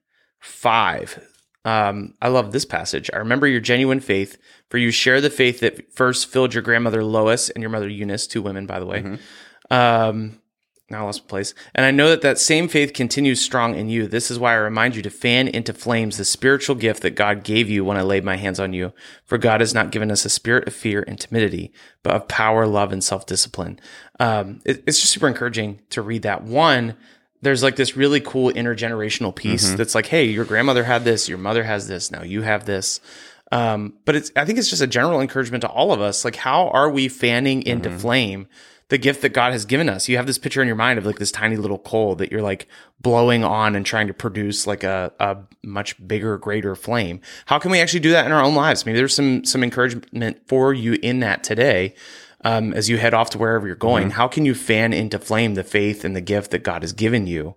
five. 0.41 1.29
Um, 1.65 2.15
I 2.21 2.29
love 2.29 2.51
this 2.51 2.65
passage. 2.65 3.09
I 3.13 3.19
remember 3.19 3.47
your 3.47 3.61
genuine 3.61 4.01
faith, 4.01 4.37
for 4.69 4.79
you 4.79 4.91
share 4.91 5.21
the 5.21 5.31
faith 5.31 5.61
that 5.61 5.93
first 5.93 6.27
filled 6.27 6.55
your 6.55 6.63
grandmother 6.63 7.05
Lois 7.05 7.51
and 7.51 7.63
your 7.63 7.71
mother 7.71 7.89
Eunice, 7.89 8.27
two 8.27 8.43
women, 8.43 8.67
by 8.67 8.81
the 8.81 8.87
way. 8.87 9.19
Um, 9.71 10.41
now 10.93 11.03
I 11.03 11.07
lost 11.07 11.25
my 11.25 11.29
place. 11.29 11.55
And 11.75 11.85
I 11.85 11.91
know 11.91 12.09
that 12.11 12.23
that 12.23 12.39
same 12.39 12.69
faith 12.69 12.93
continues 12.93 13.41
strong 13.41 13.75
in 13.75 13.89
you. 13.89 14.07
This 14.07 14.31
is 14.31 14.39
why 14.39 14.53
I 14.53 14.57
remind 14.57 14.95
you 14.95 15.03
to 15.03 15.11
fan 15.11 15.49
into 15.49 15.73
flames 15.73 16.19
the 16.19 16.25
spiritual 16.25 16.77
gift 16.77 17.03
that 17.03 17.17
God 17.17 17.43
gave 17.43 17.69
you 17.69 17.85
when 17.85 17.97
I 17.97 18.03
laid 18.03 18.23
my 18.25 18.37
hands 18.37 18.61
on 18.61 18.73
you. 18.73 18.93
For 19.25 19.39
God 19.39 19.61
has 19.61 19.75
not 19.75 19.91
given 19.91 20.11
us 20.11 20.25
a 20.25 20.29
spirit 20.31 20.69
of 20.69 20.75
fear 20.75 21.03
and 21.09 21.19
timidity, 21.19 21.73
but 22.03 22.15
of 22.15 22.29
power, 22.29 22.67
love, 22.67 22.93
and 22.93 23.03
self 23.03 23.27
discipline. 23.27 23.81
Um, 24.21 24.61
it- 24.65 24.85
it's 24.87 25.01
just 25.01 25.13
super 25.13 25.27
encouraging 25.27 25.81
to 25.91 26.03
read 26.03 26.23
that. 26.23 26.45
One, 26.45 26.95
there's 27.41 27.63
like 27.65 27.75
this 27.77 27.97
really 27.97 28.21
cool 28.21 28.53
intergenerational 28.53 29.35
piece 29.35 29.71
that's 29.77 29.95
like, 29.97 30.07
hey, 30.07 30.27
your 30.27 30.45
grandmother 30.45 30.85
had 30.85 31.05
this, 31.05 31.29
your 31.29 31.39
mother 31.39 31.65
has 31.65 31.89
this, 31.89 32.11
now 32.13 32.23
you 32.23 32.43
have 32.43 32.67
this. 32.67 33.01
Um, 33.51 33.95
but 34.07 34.15
it's 34.17 34.31
I 34.37 34.45
think 34.47 34.59
it's 34.59 34.71
just 34.71 34.81
a 34.81 34.87
general 34.87 35.21
encouragement 35.21 35.63
to 35.63 35.69
all 35.69 35.93
of 35.93 36.01
us. 36.01 36.25
Like, 36.25 36.37
how 36.37 36.69
are 36.69 36.89
we 36.89 37.09
fanning 37.09 37.63
into 37.63 37.91
flame 37.99 38.47
the 38.93 38.99
gift 38.99 39.23
that 39.23 39.31
God 39.31 39.53
has 39.53 39.65
given 39.65 39.89
us? 39.89 40.07
You 40.07 40.19
have 40.19 40.27
this 40.27 40.37
picture 40.37 40.61
in 40.61 40.67
your 40.69 40.77
mind 40.77 40.99
of 40.99 41.07
like 41.07 41.19
this 41.19 41.33
tiny 41.33 41.57
little 41.57 41.79
coal 41.79 42.15
that 42.17 42.31
you're 42.31 42.43
like 42.43 42.69
blowing 43.01 43.43
on 43.43 43.75
and 43.75 43.87
trying 43.87 44.07
to 44.07 44.13
produce 44.15 44.67
like 44.67 44.85
a, 44.85 45.11
a 45.19 45.39
much 45.65 46.07
bigger, 46.07 46.37
greater 46.37 46.77
flame. 46.77 47.23
How 47.47 47.59
can 47.59 47.71
we 47.71 47.81
actually 47.81 48.01
do 48.01 48.11
that 48.11 48.27
in 48.27 48.33
our 48.33 48.43
own 48.45 48.55
lives? 48.55 48.85
Maybe 48.85 48.99
there's 48.99 49.15
some 49.15 49.45
some 49.47 49.65
encouragement 49.65 50.47
for 50.47 50.75
you 50.75 50.99
in 51.03 51.21
that 51.21 51.43
today. 51.43 51.95
Um, 52.45 52.75
as 52.75 52.89
you 52.91 52.99
head 52.99 53.15
off 53.15 53.31
to 53.31 53.39
wherever 53.39 53.67
you're 53.67 53.77
going, 53.77 54.11
how 54.11 54.29
can 54.29 54.45
you 54.45 54.55
fan 54.55 54.93
into 54.93 55.19
flame 55.19 55.55
the 55.55 55.65
faith 55.65 56.05
and 56.05 56.15
the 56.15 56.21
gift 56.21 56.51
that 56.51 56.63
God 56.65 56.83
has 56.83 56.93
given 56.93 57.27
you? 57.27 57.55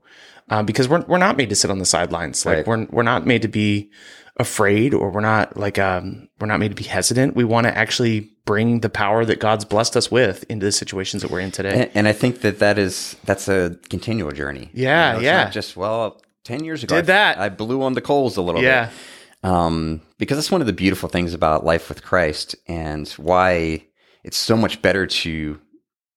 Um, 0.48 0.66
because 0.66 0.88
we're 0.88 1.02
we're 1.02 1.18
not 1.18 1.36
made 1.38 1.50
to 1.50 1.56
sit 1.56 1.70
on 1.72 1.80
the 1.80 1.86
sidelines. 1.86 2.46
Like 2.46 2.58
Right. 2.58 2.68
we're 2.68 2.86
we're 2.92 3.04
not 3.04 3.26
made 3.26 3.42
to 3.42 3.48
be 3.50 3.90
afraid 4.38 4.94
or 4.94 5.10
we're 5.12 5.22
not 5.22 5.56
like 5.56 5.80
um 5.80 6.28
we're 6.40 6.48
not 6.48 6.60
made 6.60 6.70
to 6.70 6.76
be 6.76 6.84
hesitant. 6.84 7.36
We 7.36 7.44
want 7.44 7.68
to 7.68 7.78
actually 7.78 8.32
bring 8.46 8.82
the 8.82 8.90
power 8.90 9.26
that 9.26 9.40
God's 9.40 9.66
blessed 9.66 9.96
us 9.98 10.12
with 10.12 10.44
into 10.50 10.66
the 10.66 10.72
situations 10.72 11.22
that 11.24 11.32
we're 11.32 11.40
in 11.40 11.52
today. 11.52 11.84
And, 11.84 11.92
and 11.96 12.08
I 12.08 12.14
think 12.14 12.42
that 12.42 12.60
that 12.60 12.78
is 12.78 13.16
that's 13.26 13.48
a 13.48 13.78
continual 13.90 14.32
journey. 14.32 14.70
Yeah, 14.74 15.16
it's 15.16 15.24
yeah. 15.24 15.44
not 15.46 15.54
just 15.54 15.76
well, 15.78 16.22
ten 16.44 16.64
years 16.64 16.84
ago, 16.84 16.96
Did 16.96 17.06
I- 17.06 17.08
that. 17.08 17.38
I 17.40 17.50
blew 17.50 17.82
on 17.82 17.94
the 17.94 18.02
coals 18.02 18.38
a 18.38 18.42
little 18.42 18.62
bit. 18.62 18.68
yeah. 18.68 18.86
bit. 18.88 19.52
Um, 19.52 20.02
because 20.18 20.38
that's 20.38 20.50
one 20.50 20.62
of 20.62 20.66
the 20.68 20.74
beautiful 20.74 21.08
things 21.08 21.36
about 21.36 21.64
life 21.64 21.88
with 21.88 22.04
Christ, 22.04 22.56
and 22.68 23.08
why 23.10 23.86
it's 24.24 24.38
so 24.38 24.58
much 24.58 24.82
better 24.82 25.06
to 25.06 25.60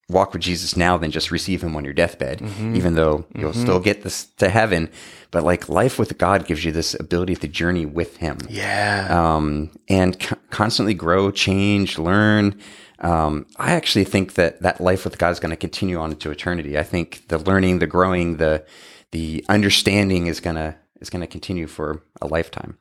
walk 0.08 0.32
with 0.32 0.40
Jesus 0.42 0.76
now 0.76 0.96
than 0.96 1.10
just 1.10 1.30
receive 1.30 1.62
Him 1.62 1.76
on 1.76 1.84
your 1.84 1.92
deathbed. 1.92 2.38
Mm-hmm. 2.38 2.76
Even 2.76 2.94
though 2.94 3.26
you'll 3.36 3.52
still 3.52 3.78
get 3.80 4.02
this 4.02 4.26
to 4.38 4.48
heaven, 4.48 4.90
but 5.30 5.44
like 5.44 5.68
life 5.68 5.98
with 5.98 6.16
God 6.18 6.46
gives 6.46 6.64
you 6.64 6.72
this 6.72 6.94
ability 6.98 7.36
to 7.36 7.48
journey 7.48 7.84
with 7.84 8.16
Him 8.16 8.38
Yeah. 8.48 9.06
um, 9.10 9.70
and 9.88 10.18
co- 10.18 10.36
constantly 10.50 10.94
grow, 10.94 11.30
change, 11.30 11.98
learn, 11.98 12.58
um, 13.00 13.46
I 13.58 13.72
actually 13.72 14.04
think 14.04 14.34
that 14.34 14.62
that 14.62 14.80
life 14.80 15.04
with 15.04 15.18
God 15.18 15.30
is 15.30 15.38
going 15.40 15.50
to 15.50 15.56
continue 15.56 15.98
on 15.98 16.10
into 16.10 16.30
eternity. 16.30 16.78
I 16.78 16.82
think 16.82 17.28
the 17.28 17.38
learning, 17.38 17.78
the 17.78 17.86
growing, 17.86 18.38
the 18.38 18.64
the 19.12 19.44
understanding 19.48 20.26
is 20.26 20.40
gonna 20.40 20.76
is 21.00 21.08
gonna 21.10 21.26
continue 21.28 21.66
for 21.66 22.02
a 22.20 22.26
lifetime. 22.26 22.76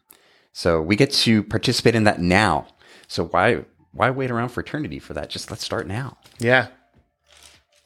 So 0.53 0.81
we 0.81 0.96
get 0.96 1.12
to 1.12 1.43
participate 1.43 1.93
in 1.93 2.05
that 2.05 2.19
now. 2.19 2.67
So 3.07 3.25
why 3.25 3.65
why 3.91 4.10
wait 4.10 4.31
around 4.31 4.50
for 4.50 4.62
eternity 4.62 4.98
for 5.00 5.13
that? 5.13 5.29
Just 5.29 5.51
let's 5.51 5.63
start 5.63 5.88
now. 5.88 6.17
Yeah. 6.39 6.67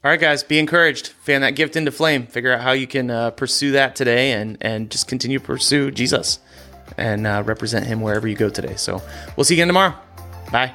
All 0.03 0.09
right, 0.09 0.19
guys, 0.19 0.41
be 0.41 0.57
encouraged. 0.57 1.09
Fan 1.09 1.41
that 1.41 1.51
gift 1.51 1.75
into 1.75 1.91
flame. 1.91 2.25
Figure 2.25 2.51
out 2.51 2.61
how 2.61 2.71
you 2.71 2.87
can 2.87 3.11
uh, 3.11 3.29
pursue 3.29 3.73
that 3.73 3.95
today, 3.95 4.31
and 4.31 4.57
and 4.59 4.89
just 4.89 5.07
continue 5.07 5.37
to 5.37 5.45
pursue 5.45 5.91
Jesus 5.91 6.39
and 6.97 7.27
uh, 7.27 7.43
represent 7.45 7.85
Him 7.85 8.01
wherever 8.01 8.27
you 8.27 8.35
go 8.35 8.49
today. 8.49 8.75
So 8.77 8.99
we'll 9.37 9.43
see 9.43 9.53
you 9.53 9.59
again 9.59 9.67
tomorrow. 9.67 9.93
Bye. 10.51 10.73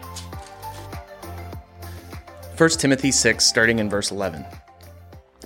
1 2.57 2.71
Timothy 2.71 3.11
6, 3.11 3.45
starting 3.45 3.81
in 3.81 3.91
verse 3.91 4.13
11. 4.13 4.47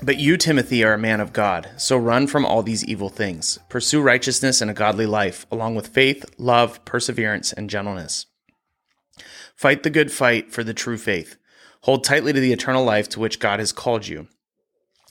But 0.02 0.18
you, 0.18 0.37
Timothy, 0.37 0.84
are 0.84 0.92
a 0.92 0.99
man 0.99 1.20
of 1.20 1.32
God, 1.32 1.70
so 1.78 1.96
run 1.96 2.26
from 2.26 2.44
all 2.44 2.62
these 2.62 2.84
evil 2.84 3.08
things. 3.08 3.58
Pursue 3.70 4.02
righteousness 4.02 4.60
and 4.60 4.70
a 4.70 4.75
godly 4.75 5.06
life, 5.06 5.46
along 5.50 5.75
with 5.75 5.88
faith, 5.88 6.25
love, 6.38 6.84
perseverance, 6.84 7.52
and 7.52 7.70
gentleness. 7.70 8.26
Fight 9.56 9.82
the 9.82 9.90
good 9.90 10.12
fight 10.12 10.52
for 10.52 10.62
the 10.62 10.75
true 10.75 10.99
faith. 10.99 11.37
Hold 11.82 12.04
tightly 12.04 12.32
to 12.32 12.40
the 12.40 12.52
eternal 12.52 12.84
life 12.84 13.08
to 13.10 13.20
which 13.20 13.40
God 13.40 13.58
has 13.58 13.72
called 13.72 14.06
you, 14.06 14.28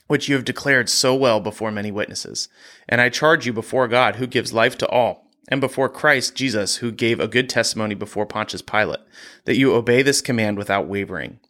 which 0.06 0.28
you 0.28 0.34
have 0.34 0.44
declared 0.44 0.88
so 0.88 1.14
well 1.14 1.40
before 1.40 1.70
many 1.70 1.90
witnesses. 1.90 2.48
And 2.88 3.00
I 3.00 3.08
charge 3.08 3.46
you 3.46 3.52
before 3.52 3.88
God, 3.88 4.16
who 4.16 4.26
gives 4.26 4.52
life 4.52 4.78
to 4.78 4.88
all, 4.88 5.28
and 5.48 5.60
before 5.60 5.88
Christ 5.88 6.36
Jesus, 6.36 6.76
who 6.76 6.92
gave 6.92 7.18
a 7.18 7.28
good 7.28 7.48
testimony 7.48 7.94
before 7.94 8.26
Pontius 8.26 8.62
Pilate, 8.62 9.00
that 9.46 9.56
you 9.56 9.74
obey 9.74 10.02
this 10.02 10.20
command 10.20 10.58
without 10.58 10.86
wavering. 10.86 11.40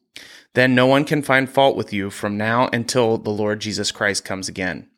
Then 0.54 0.74
no 0.74 0.86
one 0.86 1.04
can 1.04 1.22
find 1.22 1.48
fault 1.48 1.76
with 1.76 1.92
you 1.92 2.10
from 2.10 2.36
now 2.36 2.68
until 2.72 3.18
the 3.18 3.30
Lord 3.30 3.60
Jesus 3.60 3.92
Christ 3.92 4.24
comes 4.24 4.48
again. 4.48 4.88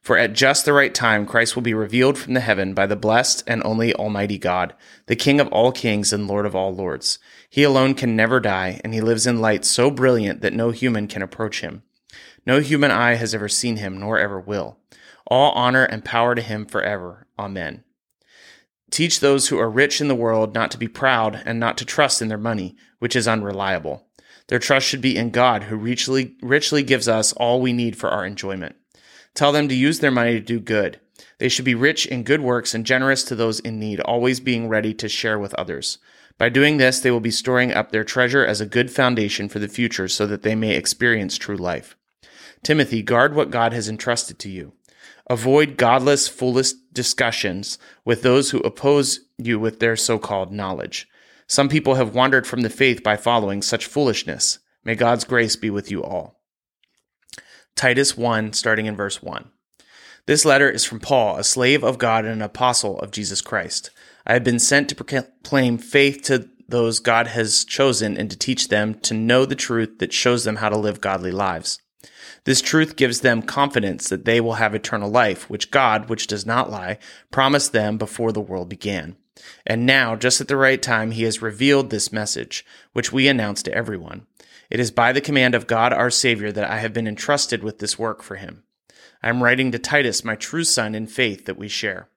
For 0.00 0.16
at 0.16 0.32
just 0.32 0.64
the 0.64 0.72
right 0.72 0.94
time, 0.94 1.26
Christ 1.26 1.54
will 1.54 1.62
be 1.62 1.74
revealed 1.74 2.16
from 2.16 2.34
the 2.34 2.40
heaven 2.40 2.72
by 2.72 2.86
the 2.86 2.96
blessed 2.96 3.44
and 3.46 3.62
only 3.64 3.94
Almighty 3.94 4.38
God, 4.38 4.74
the 5.06 5.16
King 5.16 5.40
of 5.40 5.48
all 5.48 5.72
kings 5.72 6.12
and 6.12 6.26
Lord 6.26 6.46
of 6.46 6.56
all 6.56 6.74
lords. 6.74 7.18
He 7.48 7.62
alone 7.62 7.94
can 7.94 8.16
never 8.16 8.40
die, 8.40 8.80
and 8.82 8.94
he 8.94 9.00
lives 9.00 9.26
in 9.26 9.40
light 9.40 9.64
so 9.64 9.90
brilliant 9.90 10.40
that 10.40 10.54
no 10.54 10.70
human 10.70 11.06
can 11.06 11.22
approach 11.22 11.60
him. 11.60 11.82
No 12.46 12.60
human 12.60 12.90
eye 12.90 13.14
has 13.14 13.34
ever 13.34 13.48
seen 13.48 13.76
him, 13.76 13.98
nor 13.98 14.18
ever 14.18 14.40
will. 14.40 14.78
All 15.26 15.52
honor 15.52 15.84
and 15.84 16.04
power 16.04 16.34
to 16.34 16.42
him 16.42 16.64
forever. 16.64 17.26
Amen. 17.38 17.84
Teach 18.90 19.20
those 19.20 19.48
who 19.48 19.58
are 19.58 19.70
rich 19.70 20.00
in 20.00 20.08
the 20.08 20.14
world 20.14 20.54
not 20.54 20.70
to 20.72 20.78
be 20.78 20.88
proud 20.88 21.42
and 21.44 21.60
not 21.60 21.78
to 21.78 21.84
trust 21.84 22.20
in 22.20 22.28
their 22.28 22.38
money, 22.38 22.74
which 22.98 23.14
is 23.14 23.28
unreliable. 23.28 24.06
Their 24.48 24.58
trust 24.58 24.86
should 24.86 25.00
be 25.00 25.16
in 25.16 25.30
God, 25.30 25.64
who 25.64 25.76
richly, 25.76 26.36
richly 26.42 26.82
gives 26.82 27.06
us 27.06 27.32
all 27.34 27.60
we 27.60 27.72
need 27.72 27.96
for 27.96 28.10
our 28.10 28.26
enjoyment. 28.26 28.74
Tell 29.34 29.52
them 29.52 29.68
to 29.68 29.74
use 29.74 30.00
their 30.00 30.10
money 30.10 30.32
to 30.34 30.40
do 30.40 30.60
good. 30.60 31.00
They 31.38 31.48
should 31.48 31.64
be 31.64 31.74
rich 31.74 32.06
in 32.06 32.22
good 32.22 32.40
works 32.40 32.74
and 32.74 32.84
generous 32.84 33.24
to 33.24 33.34
those 33.34 33.60
in 33.60 33.78
need, 33.78 34.00
always 34.00 34.40
being 34.40 34.68
ready 34.68 34.92
to 34.94 35.08
share 35.08 35.38
with 35.38 35.54
others. 35.54 35.98
By 36.38 36.48
doing 36.48 36.78
this, 36.78 37.00
they 37.00 37.10
will 37.10 37.20
be 37.20 37.30
storing 37.30 37.72
up 37.72 37.92
their 37.92 38.04
treasure 38.04 38.44
as 38.44 38.60
a 38.60 38.66
good 38.66 38.90
foundation 38.90 39.48
for 39.48 39.58
the 39.58 39.68
future 39.68 40.08
so 40.08 40.26
that 40.26 40.42
they 40.42 40.54
may 40.54 40.74
experience 40.74 41.36
true 41.36 41.56
life. 41.56 41.96
Timothy, 42.62 43.02
guard 43.02 43.34
what 43.34 43.50
God 43.50 43.72
has 43.72 43.88
entrusted 43.88 44.38
to 44.40 44.48
you. 44.48 44.72
Avoid 45.28 45.76
godless, 45.76 46.28
foolish 46.28 46.72
discussions 46.92 47.78
with 48.04 48.22
those 48.22 48.50
who 48.50 48.60
oppose 48.60 49.20
you 49.38 49.58
with 49.58 49.80
their 49.80 49.96
so 49.96 50.18
called 50.18 50.52
knowledge. 50.52 51.06
Some 51.46 51.68
people 51.68 51.94
have 51.96 52.14
wandered 52.14 52.46
from 52.46 52.62
the 52.62 52.70
faith 52.70 53.02
by 53.02 53.16
following 53.16 53.62
such 53.62 53.86
foolishness. 53.86 54.58
May 54.84 54.94
God's 54.94 55.24
grace 55.24 55.56
be 55.56 55.68
with 55.68 55.90
you 55.90 56.02
all. 56.02 56.39
Titus 57.76 58.16
1, 58.16 58.52
starting 58.52 58.86
in 58.86 58.96
verse 58.96 59.22
1. 59.22 59.50
This 60.26 60.44
letter 60.44 60.70
is 60.70 60.84
from 60.84 61.00
Paul, 61.00 61.36
a 61.36 61.44
slave 61.44 61.82
of 61.82 61.98
God 61.98 62.24
and 62.24 62.34
an 62.34 62.42
apostle 62.42 62.98
of 63.00 63.10
Jesus 63.10 63.40
Christ. 63.40 63.90
I 64.26 64.34
have 64.34 64.44
been 64.44 64.58
sent 64.58 64.88
to 64.88 64.94
proclaim 64.94 65.78
faith 65.78 66.22
to 66.24 66.48
those 66.68 67.00
God 67.00 67.26
has 67.28 67.64
chosen 67.64 68.16
and 68.16 68.30
to 68.30 68.38
teach 68.38 68.68
them 68.68 68.94
to 69.00 69.14
know 69.14 69.44
the 69.44 69.56
truth 69.56 69.98
that 69.98 70.12
shows 70.12 70.44
them 70.44 70.56
how 70.56 70.68
to 70.68 70.78
live 70.78 71.00
godly 71.00 71.32
lives. 71.32 71.80
This 72.44 72.62
truth 72.62 72.96
gives 72.96 73.20
them 73.20 73.42
confidence 73.42 74.08
that 74.08 74.24
they 74.24 74.40
will 74.40 74.54
have 74.54 74.74
eternal 74.74 75.10
life, 75.10 75.50
which 75.50 75.70
God, 75.70 76.08
which 76.08 76.26
does 76.26 76.46
not 76.46 76.70
lie, 76.70 76.98
promised 77.30 77.72
them 77.72 77.98
before 77.98 78.32
the 78.32 78.40
world 78.40 78.68
began. 78.68 79.16
And 79.66 79.84
now, 79.84 80.16
just 80.16 80.40
at 80.40 80.48
the 80.48 80.56
right 80.56 80.80
time, 80.80 81.10
he 81.10 81.24
has 81.24 81.42
revealed 81.42 81.90
this 81.90 82.12
message, 82.12 82.64
which 82.92 83.12
we 83.12 83.28
announce 83.28 83.62
to 83.64 83.74
everyone. 83.74 84.26
It 84.70 84.80
is 84.80 84.90
by 84.90 85.12
the 85.12 85.20
command 85.20 85.54
of 85.54 85.66
God 85.66 85.92
our 85.92 86.10
Savior 86.10 86.52
that 86.52 86.70
I 86.70 86.78
have 86.78 86.92
been 86.92 87.08
entrusted 87.08 87.62
with 87.62 87.80
this 87.80 87.98
work 87.98 88.22
for 88.22 88.36
him. 88.36 88.62
I 89.22 89.28
am 89.28 89.42
writing 89.42 89.72
to 89.72 89.78
Titus, 89.78 90.24
my 90.24 90.36
true 90.36 90.64
son 90.64 90.94
in 90.94 91.06
faith 91.06 91.44
that 91.46 91.58
we 91.58 91.68
share. 91.68 92.08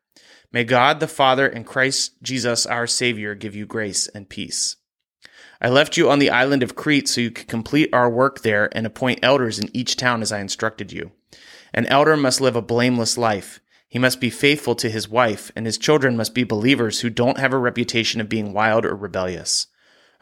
May 0.51 0.63
God 0.63 0.99
the 0.99 1.07
Father 1.07 1.47
and 1.47 1.65
Christ 1.65 2.13
Jesus 2.21 2.65
our 2.65 2.87
Savior 2.87 3.35
give 3.35 3.55
you 3.55 3.65
grace 3.65 4.07
and 4.07 4.29
peace. 4.29 4.77
I 5.59 5.69
left 5.69 5.97
you 5.97 6.09
on 6.09 6.19
the 6.19 6.29
island 6.29 6.61
of 6.61 6.75
Crete 6.75 7.07
so 7.07 7.21
you 7.21 7.31
could 7.31 7.47
complete 7.47 7.89
our 7.91 8.09
work 8.09 8.41
there 8.41 8.69
and 8.77 8.85
appoint 8.85 9.19
elders 9.23 9.59
in 9.59 9.75
each 9.75 9.97
town 9.97 10.21
as 10.21 10.31
I 10.31 10.39
instructed 10.39 10.91
you. 10.91 11.11
An 11.73 11.87
elder 11.87 12.15
must 12.15 12.39
live 12.39 12.55
a 12.55 12.61
blameless 12.61 13.17
life 13.17 13.59
he 13.93 13.99
must 13.99 14.19
be 14.19 14.31
faithful 14.31 14.73
to 14.77 14.89
his 14.89 15.07
wife, 15.07 15.51
and 15.55 15.67
his 15.67 15.77
children 15.77 16.17
must 16.17 16.33
be 16.33 16.43
believers 16.43 17.01
who 17.01 17.11
don't 17.11 17.37
have 17.37 17.53
a 17.53 17.59
reputation 17.59 18.19
of 18.19 18.27
being 18.27 18.51
wild 18.51 18.85
or 18.85 18.95
rebellious. 18.95 19.67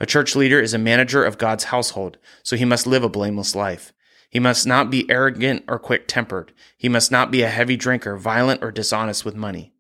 A 0.02 0.08
church 0.08 0.36
leader 0.36 0.60
is 0.60 0.74
a 0.74 0.80
manager 0.80 1.24
of 1.24 1.38
God's 1.38 1.66
household, 1.66 2.18
so 2.42 2.56
he 2.56 2.66
must 2.66 2.88
live 2.88 3.04
a 3.04 3.08
blameless 3.08 3.56
life. 3.56 3.94
He 4.32 4.40
must 4.40 4.66
not 4.66 4.90
be 4.90 5.08
arrogant 5.12 5.64
or 5.68 5.78
quick 5.78 6.08
tempered. 6.08 6.54
He 6.76 6.90
must 6.90 7.12
not 7.12 7.30
be 7.30 7.44
a 7.44 7.50
heavy 7.50 7.78
drinker, 7.78 8.18
violent 8.18 8.64
or 8.64 8.72
dishonest 8.72 9.24
with 9.26 9.36
money. 9.36 9.76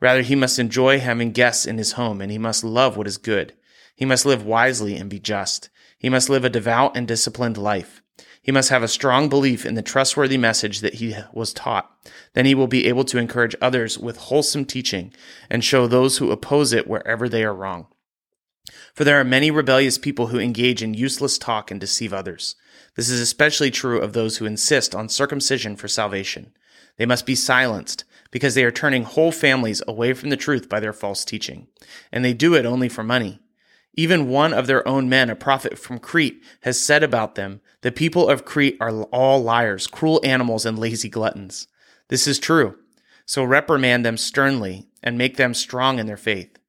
Rather, 0.00 0.22
he 0.22 0.34
must 0.34 0.58
enjoy 0.58 0.98
having 0.98 1.32
guests 1.32 1.66
in 1.66 1.76
his 1.76 1.92
home, 1.92 2.22
and 2.22 2.32
he 2.32 2.38
must 2.38 2.64
love 2.64 2.96
what 2.96 3.06
is 3.06 3.18
good. 3.18 3.52
He 3.94 4.06
must 4.06 4.24
live 4.24 4.46
wisely 4.46 4.96
and 4.96 5.10
be 5.10 5.18
just. 5.18 5.68
He 5.98 6.08
must 6.08 6.30
live 6.30 6.46
a 6.46 6.48
devout 6.48 6.96
and 6.96 7.06
disciplined 7.06 7.58
life. 7.58 8.00
He 8.40 8.52
must 8.52 8.70
have 8.70 8.82
a 8.82 8.88
strong 8.88 9.28
belief 9.28 9.66
in 9.66 9.74
the 9.74 9.82
trustworthy 9.82 10.38
message 10.38 10.80
that 10.80 10.94
he 10.94 11.14
was 11.34 11.52
taught. 11.52 11.90
Then 12.32 12.46
he 12.46 12.54
will 12.54 12.66
be 12.66 12.86
able 12.86 13.04
to 13.04 13.18
encourage 13.18 13.54
others 13.60 13.98
with 13.98 14.16
wholesome 14.16 14.64
teaching 14.64 15.12
and 15.50 15.62
show 15.62 15.86
those 15.86 16.16
who 16.16 16.30
oppose 16.30 16.72
it 16.72 16.88
wherever 16.88 17.28
they 17.28 17.44
are 17.44 17.54
wrong. 17.54 17.88
For 18.94 19.04
there 19.04 19.20
are 19.20 19.24
many 19.24 19.50
rebellious 19.50 19.98
people 19.98 20.28
who 20.28 20.38
engage 20.38 20.82
in 20.82 20.94
useless 20.94 21.38
talk 21.38 21.70
and 21.70 21.80
deceive 21.80 22.12
others. 22.12 22.56
This 22.96 23.08
is 23.08 23.20
especially 23.20 23.70
true 23.70 24.00
of 24.00 24.12
those 24.12 24.36
who 24.36 24.46
insist 24.46 24.94
on 24.94 25.08
circumcision 25.08 25.76
for 25.76 25.88
salvation. 25.88 26.52
They 26.96 27.06
must 27.06 27.24
be 27.24 27.34
silenced 27.34 28.04
because 28.30 28.54
they 28.54 28.64
are 28.64 28.70
turning 28.70 29.04
whole 29.04 29.32
families 29.32 29.82
away 29.88 30.12
from 30.12 30.30
the 30.30 30.36
truth 30.36 30.68
by 30.68 30.80
their 30.80 30.92
false 30.92 31.24
teaching. 31.24 31.68
And 32.12 32.24
they 32.24 32.34
do 32.34 32.54
it 32.54 32.66
only 32.66 32.88
for 32.88 33.02
money. 33.02 33.40
Even 33.94 34.28
one 34.28 34.52
of 34.52 34.66
their 34.66 34.86
own 34.86 35.08
men, 35.08 35.30
a 35.30 35.36
prophet 35.36 35.78
from 35.78 35.98
Crete, 35.98 36.42
has 36.62 36.78
said 36.78 37.02
about 37.02 37.34
them, 37.34 37.60
the 37.80 37.90
people 37.90 38.28
of 38.28 38.44
Crete 38.44 38.76
are 38.80 39.02
all 39.04 39.42
liars, 39.42 39.86
cruel 39.86 40.20
animals, 40.22 40.64
and 40.64 40.78
lazy 40.78 41.08
gluttons. 41.08 41.66
This 42.08 42.26
is 42.26 42.38
true. 42.38 42.76
So 43.26 43.42
reprimand 43.42 44.04
them 44.04 44.16
sternly 44.16 44.88
and 45.02 45.18
make 45.18 45.36
them 45.36 45.54
strong 45.54 45.98
in 45.98 46.06
their 46.06 46.16
faith. 46.16 46.59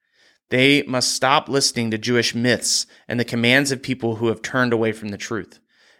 They 0.51 0.83
must 0.83 1.15
stop 1.15 1.47
listening 1.47 1.91
to 1.91 1.97
Jewish 1.97 2.35
myths 2.35 2.85
and 3.07 3.17
the 3.17 3.25
commands 3.25 3.71
of 3.71 3.81
people 3.81 4.17
who 4.17 4.27
have 4.27 4.41
turned 4.41 4.73
away 4.73 4.91
from 4.91 5.07
the 5.07 5.17
truth. 5.17 5.59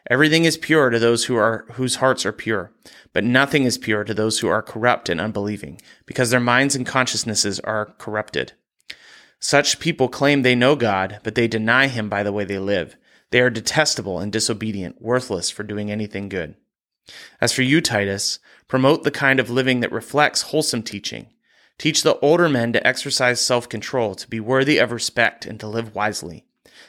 Everything 0.10 0.44
is 0.44 0.58
pure 0.58 0.90
to 0.90 1.00
those 1.00 1.26
who 1.26 1.38
are 1.38 1.66
whose 1.74 1.96
hearts 1.96 2.26
are 2.26 2.34
pure, 2.34 2.74
but 3.14 3.24
nothing 3.24 3.64
is 3.64 3.78
pure 3.78 4.04
to 4.04 4.14
those 4.14 4.40
who 4.40 4.50
are 4.50 4.62
corrupt 4.62 5.08
and 5.08 5.22
unbelieving, 5.22 5.80
because 6.06 6.32
their 6.32 6.42
minds 6.42 6.76
and 6.76 6.86
consciousnesses 6.86 7.62
are 7.62 7.94
corrupted. 7.98 8.52
Such 9.40 9.80
people 9.80 10.10
claim 10.10 10.42
they 10.42 10.54
know 10.54 10.76
God, 10.76 11.22
but 11.24 11.36
they 11.36 11.48
deny 11.48 11.88
him 11.88 12.10
by 12.10 12.22
the 12.22 12.34
way 12.34 12.44
they 12.44 12.60
live. 12.60 12.98
They 13.30 13.40
are 13.40 13.50
detestable 13.50 14.20
and 14.20 14.34
disobedient, 14.34 15.02
worthless 15.02 15.50
for 15.50 15.64
doing 15.64 15.90
anything 15.90 16.28
good. 16.28 16.56
As 17.40 17.54
for 17.54 17.62
you, 17.62 17.80
Titus, 17.80 18.40
promote 18.68 19.04
the 19.04 19.12
kind 19.12 19.40
of 19.40 19.50
living 19.50 19.80
that 19.80 19.94
reflects 19.94 20.42
wholesome 20.42 20.84
teaching. 20.84 21.28
Teach 21.82 22.04
the 22.04 22.20
older 22.20 22.48
men 22.48 22.74
to 22.74 22.88
exercise 22.88 23.42
self 23.42 23.68
control, 23.68 24.14
to 24.14 24.30
be 24.30 24.40
worthy 24.40 24.78
of 24.78 24.92
respect, 24.92 25.48
and 25.48 25.60
to 25.60 25.68
live 25.68 25.96
wisely. 25.96 26.46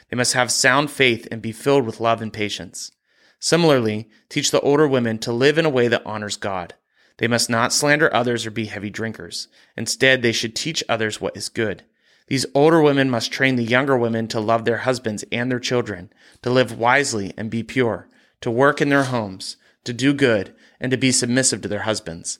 They 0.09 0.15
must 0.15 0.33
have 0.33 0.51
sound 0.51 0.91
faith 0.91 1.27
and 1.31 1.41
be 1.41 1.51
filled 1.51 1.87
with 1.87 1.99
love 1.99 2.21
and 2.21 2.31
patience. 2.31 2.91
Similarly, 3.39 4.07
teach 4.29 4.51
the 4.51 4.61
older 4.61 4.87
women 4.87 5.17
to 5.17 5.31
live 5.31 5.57
in 5.57 5.65
a 5.65 5.69
way 5.71 5.87
that 5.87 6.05
honors 6.05 6.37
God. 6.37 6.75
They 7.17 7.27
must 7.27 7.49
not 7.49 7.73
slander 7.73 8.13
others 8.13 8.45
or 8.45 8.51
be 8.51 8.65
heavy 8.65 8.91
drinkers. 8.91 9.47
Instead, 9.75 10.21
they 10.21 10.31
should 10.31 10.55
teach 10.55 10.83
others 10.87 11.19
what 11.19 11.35
is 11.35 11.49
good. 11.49 11.81
These 12.27 12.45
older 12.53 12.79
women 12.79 13.09
must 13.09 13.31
train 13.31 13.55
the 13.55 13.63
younger 13.63 13.97
women 13.97 14.27
to 14.27 14.39
love 14.39 14.63
their 14.63 14.77
husbands 14.77 15.25
and 15.31 15.49
their 15.49 15.59
children, 15.59 16.13
to 16.43 16.51
live 16.51 16.77
wisely 16.77 17.33
and 17.35 17.49
be 17.49 17.63
pure, 17.63 18.09
to 18.41 18.51
work 18.51 18.79
in 18.79 18.89
their 18.89 19.05
homes, 19.05 19.57
to 19.85 19.91
do 19.91 20.13
good, 20.13 20.53
and 20.79 20.91
to 20.91 20.97
be 20.97 21.11
submissive 21.11 21.63
to 21.63 21.67
their 21.67 21.79
husbands. 21.79 22.37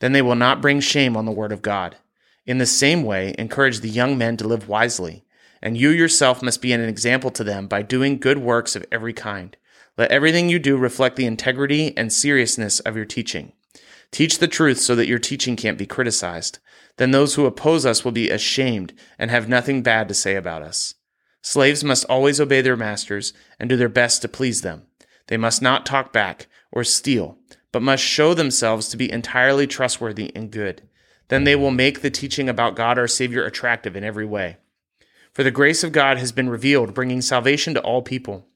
Then 0.00 0.12
they 0.12 0.22
will 0.22 0.34
not 0.34 0.60
bring 0.60 0.80
shame 0.80 1.16
on 1.16 1.24
the 1.24 1.32
word 1.32 1.52
of 1.52 1.62
God. 1.62 1.96
In 2.44 2.58
the 2.58 2.66
same 2.66 3.02
way, 3.02 3.34
encourage 3.38 3.80
the 3.80 3.88
young 3.88 4.16
men 4.16 4.36
to 4.36 4.46
live 4.46 4.68
wisely 4.68 5.24
and 5.62 5.76
you 5.76 5.90
yourself 5.90 6.42
must 6.42 6.62
be 6.62 6.72
an 6.72 6.80
example 6.80 7.30
to 7.30 7.44
them 7.44 7.66
by 7.66 7.82
doing 7.82 8.18
good 8.18 8.38
works 8.38 8.76
of 8.76 8.84
every 8.92 9.12
kind. 9.12 9.56
Let 9.96 10.10
everything 10.10 10.48
you 10.48 10.58
do 10.58 10.76
reflect 10.76 11.16
the 11.16 11.26
integrity 11.26 11.96
and 11.96 12.12
seriousness 12.12 12.80
of 12.80 12.96
your 12.96 13.04
teaching. 13.04 13.52
Teach 14.10 14.38
the 14.38 14.48
truth 14.48 14.78
so 14.78 14.94
that 14.94 15.08
your 15.08 15.18
teaching 15.18 15.56
can't 15.56 15.78
be 15.78 15.86
criticized. 15.86 16.58
Then 16.98 17.10
those 17.10 17.34
who 17.34 17.46
oppose 17.46 17.84
us 17.84 18.04
will 18.04 18.12
be 18.12 18.30
ashamed 18.30 18.92
and 19.18 19.30
have 19.30 19.48
nothing 19.48 19.82
bad 19.82 20.08
to 20.08 20.14
say 20.14 20.36
about 20.36 20.62
us. 20.62 20.94
Slaves 21.42 21.82
must 21.82 22.04
always 22.04 22.40
obey 22.40 22.60
their 22.60 22.76
masters 22.76 23.32
and 23.58 23.68
do 23.68 23.76
their 23.76 23.88
best 23.88 24.22
to 24.22 24.28
please 24.28 24.62
them. 24.62 24.86
They 25.28 25.36
must 25.36 25.62
not 25.62 25.86
talk 25.86 26.12
back 26.12 26.46
or 26.70 26.84
steal, 26.84 27.38
but 27.76 27.82
must 27.82 28.02
show 28.02 28.32
themselves 28.32 28.88
to 28.88 28.96
be 28.96 29.12
entirely 29.12 29.66
trustworthy 29.66 30.34
and 30.34 30.50
good. 30.50 30.80
Then 31.28 31.44
they 31.44 31.54
will 31.54 31.70
make 31.70 32.00
the 32.00 32.10
teaching 32.10 32.48
about 32.48 32.74
God 32.74 32.98
our 32.98 33.06
Savior 33.06 33.44
attractive 33.44 33.94
in 33.94 34.02
every 34.02 34.24
way. 34.24 34.56
For 35.34 35.42
the 35.42 35.50
grace 35.50 35.84
of 35.84 35.92
God 35.92 36.16
has 36.16 36.32
been 36.32 36.48
revealed, 36.48 36.94
bringing 36.94 37.20
salvation 37.20 37.74
to 37.74 37.82
all 37.82 38.00
people. 38.00 38.46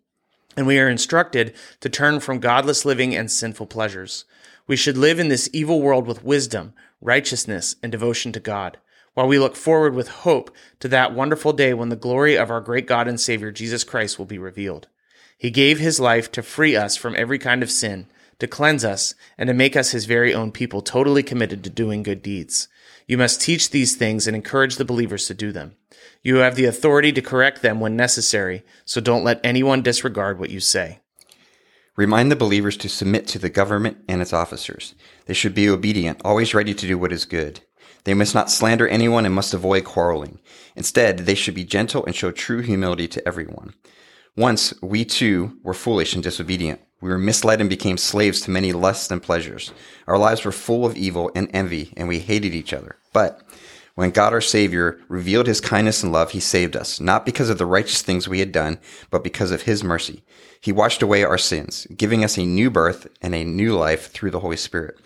And 0.57 0.67
we 0.67 0.79
are 0.79 0.89
instructed 0.89 1.55
to 1.81 1.91
turn 1.91 2.21
from 2.21 2.39
godless 2.39 2.87
living 2.87 3.15
and 3.15 3.31
sinful 3.31 3.67
pleasures. 3.67 4.25
We 4.67 4.75
should 4.75 4.97
live 4.97 5.19
in 5.19 5.29
this 5.29 5.51
evil 5.53 5.83
world 5.83 6.07
with 6.07 6.25
wisdom, 6.25 6.73
righteousness, 7.03 7.77
and 7.83 7.93
devotion 7.93 8.33
to 8.33 8.41
God, 8.41 8.79
while 9.13 9.29
we 9.29 9.39
look 9.39 9.55
forward 9.55 9.95
with 9.95 10.09
hope 10.09 10.51
to 10.79 10.89
that 10.89 11.13
wonderful 11.13 11.53
day 11.53 11.75
when 11.75 11.91
the 11.91 11.95
glory 11.95 12.39
of 12.39 12.51
our 12.51 12.63
great 12.63 12.87
God 12.87 13.07
and 13.07 13.21
Savior 13.21 13.53
Jesus 13.53 13.85
Christ 13.85 14.19
will 14.19 14.25
be 14.25 14.39
revealed. 14.39 14.89
He 15.37 15.51
gave 15.51 15.79
his 15.79 16.01
life 16.01 16.33
to 16.33 16.43
free 16.43 16.75
us 16.75 16.97
from 16.97 17.15
every 17.17 17.39
kind 17.39 17.63
of 17.63 17.71
sin, 17.71 18.07
to 18.41 18.47
cleanse 18.47 18.85
us, 18.85 19.15
and 19.39 19.47
to 19.49 19.55
make 19.55 19.77
us 19.77 19.93
his 19.93 20.05
very 20.05 20.35
own 20.35 20.53
people, 20.53 20.83
totally 20.83 21.23
committed 21.23 21.63
to 21.65 21.71
doing 21.71 22.03
good 22.03 22.23
deeds. 22.23 22.69
You 23.07 23.19
must 23.19 23.41
teach 23.41 23.71
these 23.71 23.97
things 23.97 24.27
and 24.27 24.37
encourage 24.37 24.77
the 24.77 24.85
believers 24.85 25.27
to 25.27 25.35
do 25.35 25.53
them. 25.53 25.77
You 26.23 26.37
have 26.37 26.57
the 26.57 26.67
authority 26.67 27.13
to 27.13 27.23
correct 27.23 27.63
them 27.63 27.81
when 27.81 27.97
necessary, 27.97 28.63
so 28.85 29.01
don't 29.01 29.25
let 29.25 29.41
anyone 29.43 29.83
disregard 29.83 30.39
what 30.39 30.51
you 30.51 30.61
say. 30.61 31.01
Remind 31.97 32.31
the 32.31 32.37
believers 32.37 32.77
to 32.79 32.89
submit 32.89 33.27
to 33.29 33.39
the 33.39 33.51
government 33.51 33.99
and 34.09 34.23
its 34.23 34.33
officers. 34.33 34.95
They 35.27 35.35
should 35.35 35.55
be 35.55 35.69
obedient, 35.69 36.21
always 36.25 36.55
ready 36.55 36.73
to 36.73 36.87
do 36.87 36.97
what 36.97 37.13
is 37.13 37.25
good. 37.25 37.61
They 38.05 38.15
must 38.15 38.35
not 38.35 38.51
slander 38.51 38.89
anyone 38.89 39.27
and 39.27 39.35
must 39.35 39.53
avoid 39.53 39.85
quarreling. 39.85 40.41
Instead, 40.75 41.19
they 41.19 41.35
should 41.35 41.55
be 41.55 41.65
gentle 41.65 42.05
and 42.07 42.15
show 42.15 42.31
true 42.31 42.63
humility 42.63 43.07
to 43.09 43.29
everyone. 43.29 43.75
Once 44.37 44.73
we 44.81 45.05
too 45.05 45.59
were 45.63 45.75
foolish 45.75 46.15
and 46.15 46.23
disobedient. 46.23 46.81
We 47.01 47.09
were 47.09 47.19
misled 47.19 47.61
and 47.61 47.71
became 47.71 47.97
slaves 47.97 48.41
to 48.43 48.51
many 48.51 48.73
lusts 48.73 49.11
and 49.11 49.23
pleasures. 49.23 49.73
Our 50.07 50.19
lives 50.19 50.45
were 50.45 50.53
full 50.53 50.85
of 50.85 50.97
evil 50.97 51.31
and 51.35 51.49
envy, 51.53 51.95
and 51.97 52.09
we 52.09 52.19
hated 52.19 52.55
each 52.55 52.73
other. 52.73 52.97
But 53.13 53.43
when 53.95 54.11
God 54.11 54.33
our 54.33 54.41
Savior 54.41 54.99
revealed 55.09 55.47
his 55.47 55.61
kindness 55.61 56.03
and 56.03 56.13
love, 56.13 56.31
he 56.31 56.41
saved 56.41 56.77
us, 56.77 57.01
not 57.01 57.27
because 57.27 57.51
of 57.51 57.59
the 57.59 57.67
righteous 57.67 58.01
things 58.01 58.29
we 58.29 58.39
had 58.39 58.53
done, 58.53 58.79
but 59.11 59.23
because 59.23 59.51
of 59.51 59.63
his 59.63 59.85
mercy. 59.85 60.23
He 60.59 60.73
washed 60.73 61.03
away 61.03 61.23
our 61.23 61.37
sins, 61.37 61.87
giving 61.97 62.25
us 62.25 62.39
a 62.39 62.45
new 62.45 62.71
birth 62.71 63.09
and 63.21 63.35
a 63.35 63.45
new 63.45 63.77
life 63.77 64.11
through 64.11 64.31
the 64.31 64.41
Holy 64.41 64.57
Spirit. 64.57 64.99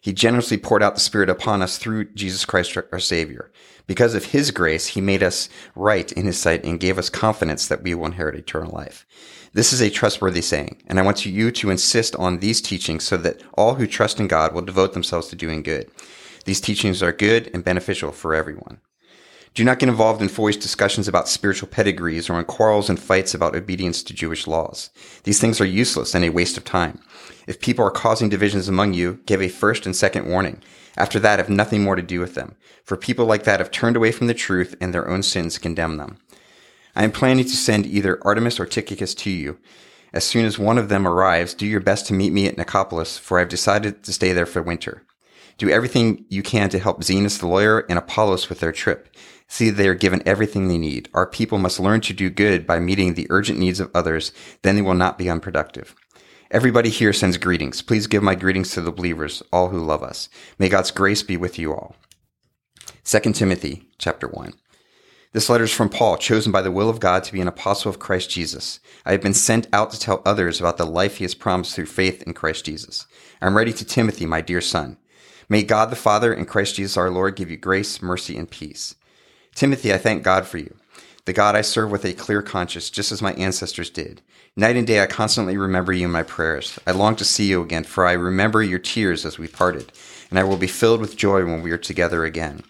He 0.00 0.12
generously 0.12 0.58
poured 0.58 0.82
out 0.82 0.94
the 0.94 1.00
Spirit 1.00 1.30
upon 1.30 1.62
us 1.62 1.78
through 1.78 2.06
Jesus 2.14 2.44
Christ 2.44 2.76
our 2.90 2.98
Savior. 2.98 3.51
Because 3.92 4.14
of 4.14 4.24
His 4.24 4.52
grace, 4.52 4.86
He 4.86 5.02
made 5.02 5.22
us 5.22 5.50
right 5.76 6.10
in 6.12 6.24
His 6.24 6.38
sight 6.38 6.64
and 6.64 6.80
gave 6.80 6.96
us 6.96 7.10
confidence 7.10 7.68
that 7.68 7.82
we 7.82 7.94
will 7.94 8.06
inherit 8.06 8.34
eternal 8.34 8.72
life. 8.72 9.04
This 9.52 9.70
is 9.70 9.82
a 9.82 9.90
trustworthy 9.90 10.40
saying, 10.40 10.82
and 10.86 10.98
I 10.98 11.02
want 11.02 11.26
you 11.26 11.50
to 11.50 11.68
insist 11.68 12.16
on 12.16 12.38
these 12.38 12.62
teachings 12.62 13.04
so 13.04 13.18
that 13.18 13.42
all 13.52 13.74
who 13.74 13.86
trust 13.86 14.18
in 14.18 14.28
God 14.28 14.54
will 14.54 14.62
devote 14.62 14.94
themselves 14.94 15.28
to 15.28 15.36
doing 15.36 15.62
good. 15.62 15.90
These 16.46 16.62
teachings 16.62 17.02
are 17.02 17.12
good 17.12 17.50
and 17.52 17.62
beneficial 17.62 18.12
for 18.12 18.34
everyone. 18.34 18.80
Do 19.52 19.62
not 19.62 19.78
get 19.78 19.90
involved 19.90 20.22
in 20.22 20.30
foolish 20.30 20.56
discussions 20.56 21.06
about 21.06 21.28
spiritual 21.28 21.68
pedigrees 21.68 22.30
or 22.30 22.38
in 22.38 22.46
quarrels 22.46 22.88
and 22.88 22.98
fights 22.98 23.34
about 23.34 23.54
obedience 23.54 24.02
to 24.04 24.14
Jewish 24.14 24.46
laws. 24.46 24.88
These 25.24 25.38
things 25.38 25.60
are 25.60 25.66
useless 25.66 26.14
and 26.14 26.24
a 26.24 26.30
waste 26.30 26.56
of 26.56 26.64
time. 26.64 27.02
If 27.46 27.60
people 27.60 27.84
are 27.84 27.90
causing 27.90 28.30
divisions 28.30 28.70
among 28.70 28.94
you, 28.94 29.20
give 29.26 29.42
a 29.42 29.48
first 29.48 29.84
and 29.84 29.94
second 29.94 30.30
warning. 30.30 30.62
After 30.96 31.18
that, 31.20 31.38
have 31.38 31.48
nothing 31.48 31.82
more 31.82 31.96
to 31.96 32.02
do 32.02 32.20
with 32.20 32.34
them. 32.34 32.56
For 32.84 32.96
people 32.96 33.26
like 33.26 33.44
that 33.44 33.60
have 33.60 33.70
turned 33.70 33.96
away 33.96 34.12
from 34.12 34.26
the 34.26 34.34
truth 34.34 34.74
and 34.80 34.92
their 34.92 35.08
own 35.08 35.22
sins 35.22 35.58
condemn 35.58 35.96
them. 35.96 36.18
I 36.94 37.04
am 37.04 37.12
planning 37.12 37.44
to 37.44 37.56
send 37.56 37.86
either 37.86 38.16
Artemas 38.18 38.60
or 38.60 38.66
Tychicus 38.66 39.14
to 39.14 39.30
you. 39.30 39.58
As 40.12 40.24
soon 40.24 40.44
as 40.44 40.58
one 40.58 40.76
of 40.76 40.90
them 40.90 41.08
arrives, 41.08 41.54
do 41.54 41.66
your 41.66 41.80
best 41.80 42.06
to 42.06 42.14
meet 42.14 42.32
me 42.32 42.46
at 42.46 42.56
Nicopolis, 42.56 43.18
for 43.18 43.38
I 43.38 43.40
have 43.40 43.48
decided 43.48 44.02
to 44.04 44.12
stay 44.12 44.32
there 44.32 44.44
for 44.44 44.60
winter. 44.60 45.02
Do 45.56 45.70
everything 45.70 46.26
you 46.28 46.42
can 46.42 46.68
to 46.70 46.78
help 46.78 47.02
Zenas 47.02 47.38
the 47.38 47.46
lawyer 47.46 47.86
and 47.88 47.98
Apollos 47.98 48.48
with 48.48 48.60
their 48.60 48.72
trip. 48.72 49.08
See 49.48 49.70
that 49.70 49.76
they 49.76 49.88
are 49.88 49.94
given 49.94 50.22
everything 50.26 50.68
they 50.68 50.78
need. 50.78 51.08
Our 51.14 51.26
people 51.26 51.58
must 51.58 51.80
learn 51.80 52.02
to 52.02 52.12
do 52.12 52.30
good 52.30 52.66
by 52.66 52.78
meeting 52.78 53.14
the 53.14 53.26
urgent 53.30 53.58
needs 53.58 53.80
of 53.80 53.90
others, 53.94 54.32
then 54.62 54.76
they 54.76 54.82
will 54.82 54.94
not 54.94 55.18
be 55.18 55.30
unproductive. 55.30 55.94
Everybody 56.52 56.90
here 56.90 57.14
sends 57.14 57.38
greetings. 57.38 57.80
Please 57.80 58.06
give 58.06 58.22
my 58.22 58.34
greetings 58.34 58.72
to 58.72 58.82
the 58.82 58.92
believers, 58.92 59.42
all 59.50 59.70
who 59.70 59.78
love 59.78 60.02
us. 60.02 60.28
May 60.58 60.68
God's 60.68 60.90
grace 60.90 61.22
be 61.22 61.38
with 61.38 61.58
you 61.58 61.72
all. 61.72 61.96
2 63.04 63.32
Timothy 63.32 63.88
chapter 63.96 64.28
1. 64.28 64.52
This 65.32 65.48
letter 65.48 65.64
is 65.64 65.72
from 65.72 65.88
Paul, 65.88 66.18
chosen 66.18 66.52
by 66.52 66.60
the 66.60 66.70
will 66.70 66.90
of 66.90 67.00
God 67.00 67.24
to 67.24 67.32
be 67.32 67.40
an 67.40 67.48
apostle 67.48 67.88
of 67.88 67.98
Christ 67.98 68.28
Jesus. 68.28 68.80
I 69.06 69.12
have 69.12 69.22
been 69.22 69.32
sent 69.32 69.66
out 69.72 69.92
to 69.92 69.98
tell 69.98 70.20
others 70.26 70.60
about 70.60 70.76
the 70.76 70.84
life 70.84 71.16
he 71.16 71.24
has 71.24 71.34
promised 71.34 71.74
through 71.74 71.86
faith 71.86 72.22
in 72.24 72.34
Christ 72.34 72.66
Jesus. 72.66 73.06
I 73.40 73.46
am 73.46 73.56
ready 73.56 73.72
to 73.72 73.84
Timothy, 73.86 74.26
my 74.26 74.42
dear 74.42 74.60
son. 74.60 74.98
May 75.48 75.62
God 75.62 75.88
the 75.88 75.96
Father 75.96 76.34
and 76.34 76.46
Christ 76.46 76.74
Jesus 76.74 76.98
our 76.98 77.08
Lord 77.08 77.34
give 77.34 77.50
you 77.50 77.56
grace, 77.56 78.02
mercy, 78.02 78.36
and 78.36 78.50
peace. 78.50 78.94
Timothy, 79.54 79.90
I 79.90 79.96
thank 79.96 80.22
God 80.22 80.46
for 80.46 80.58
you, 80.58 80.76
the 81.24 81.32
God 81.32 81.54
I 81.54 81.60
serve 81.60 81.90
with 81.90 82.04
a 82.04 82.12
clear 82.12 82.42
conscience, 82.42 82.90
just 82.90 83.12
as 83.12 83.22
my 83.22 83.32
ancestors 83.34 83.90
did. 83.90 84.22
Night 84.56 84.76
and 84.76 84.86
day 84.86 85.00
I 85.00 85.06
constantly 85.06 85.56
remember 85.56 85.92
you 85.92 86.06
in 86.06 86.12
my 86.12 86.24
prayers. 86.24 86.78
I 86.86 86.90
long 86.90 87.16
to 87.16 87.24
see 87.24 87.46
you 87.46 87.62
again, 87.62 87.84
for 87.84 88.06
I 88.06 88.12
remember 88.12 88.62
your 88.62 88.78
tears 88.78 89.24
as 89.24 89.38
we 89.38 89.46
parted, 89.46 89.92
and 90.30 90.38
I 90.38 90.44
will 90.44 90.56
be 90.56 90.66
filled 90.66 91.00
with 91.00 91.16
joy 91.16 91.44
when 91.44 91.62
we 91.62 91.70
are 91.70 91.78
together 91.78 92.24
again. 92.24 92.64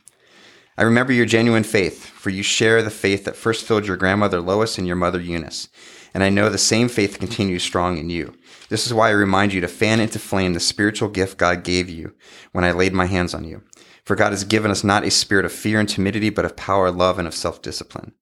I 0.77 0.83
remember 0.83 1.13
your 1.13 1.27
genuine 1.27 1.65
faith, 1.65 2.07
for 2.07 2.31
you 2.31 2.43
share 2.43 2.83
the 2.83 2.91
faith 2.91 3.25
that 3.25 3.37
first 3.37 3.65
filled 3.65 3.87
your 3.87 3.97
grandmother 3.97 4.41
Lois 4.41 4.79
and 4.79 4.87
your 4.87 4.97
mother 4.97 5.21
Eunice, 5.21 5.69
and 6.15 6.23
I 6.23 6.29
know 6.29 6.49
the 6.49 6.59
same 6.59 6.89
faith 6.89 7.19
continues 7.19 7.63
strong 7.63 7.99
in 7.99 8.11
you. 8.11 8.35
This 8.69 8.87
is 8.87 8.95
why 8.95 9.09
I 9.09 9.13
remind 9.13 9.53
you 9.53 9.61
to 9.63 9.69
fan 9.69 10.01
into 10.01 10.19
flame 10.19 10.53
the 10.53 10.61
spiritual 10.61 11.09
gift 11.09 11.39
God 11.39 11.63
gave 11.63 11.89
you 11.89 12.15
when 12.53 12.65
I 12.65 12.73
laid 12.73 12.93
my 12.93 13.07
hands 13.07 13.35
on 13.35 13.45
you. 13.45 13.63
For 14.05 14.17
God 14.17 14.33
has 14.33 14.45
given 14.45 14.71
us 14.71 14.83
not 14.83 15.05
a 15.05 15.11
spirit 15.11 15.45
of 15.45 15.53
fear 15.53 15.79
and 15.79 15.89
timidity, 15.89 16.31
but 16.31 16.45
of 16.45 16.57
power, 16.57 16.91
love, 16.91 17.19
and 17.19 17.29
of 17.29 17.35
self-discipline. 17.35 18.13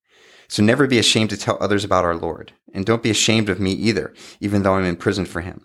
So 0.50 0.64
never 0.64 0.88
be 0.88 0.98
ashamed 0.98 1.30
to 1.30 1.36
tell 1.36 1.56
others 1.60 1.84
about 1.84 2.04
our 2.04 2.16
Lord. 2.16 2.52
And 2.74 2.84
don't 2.84 3.04
be 3.04 3.10
ashamed 3.10 3.48
of 3.48 3.60
me 3.60 3.70
either, 3.70 4.12
even 4.40 4.64
though 4.64 4.74
I'm 4.74 4.84
in 4.84 4.96
prison 4.96 5.24
for 5.24 5.42
him. 5.42 5.64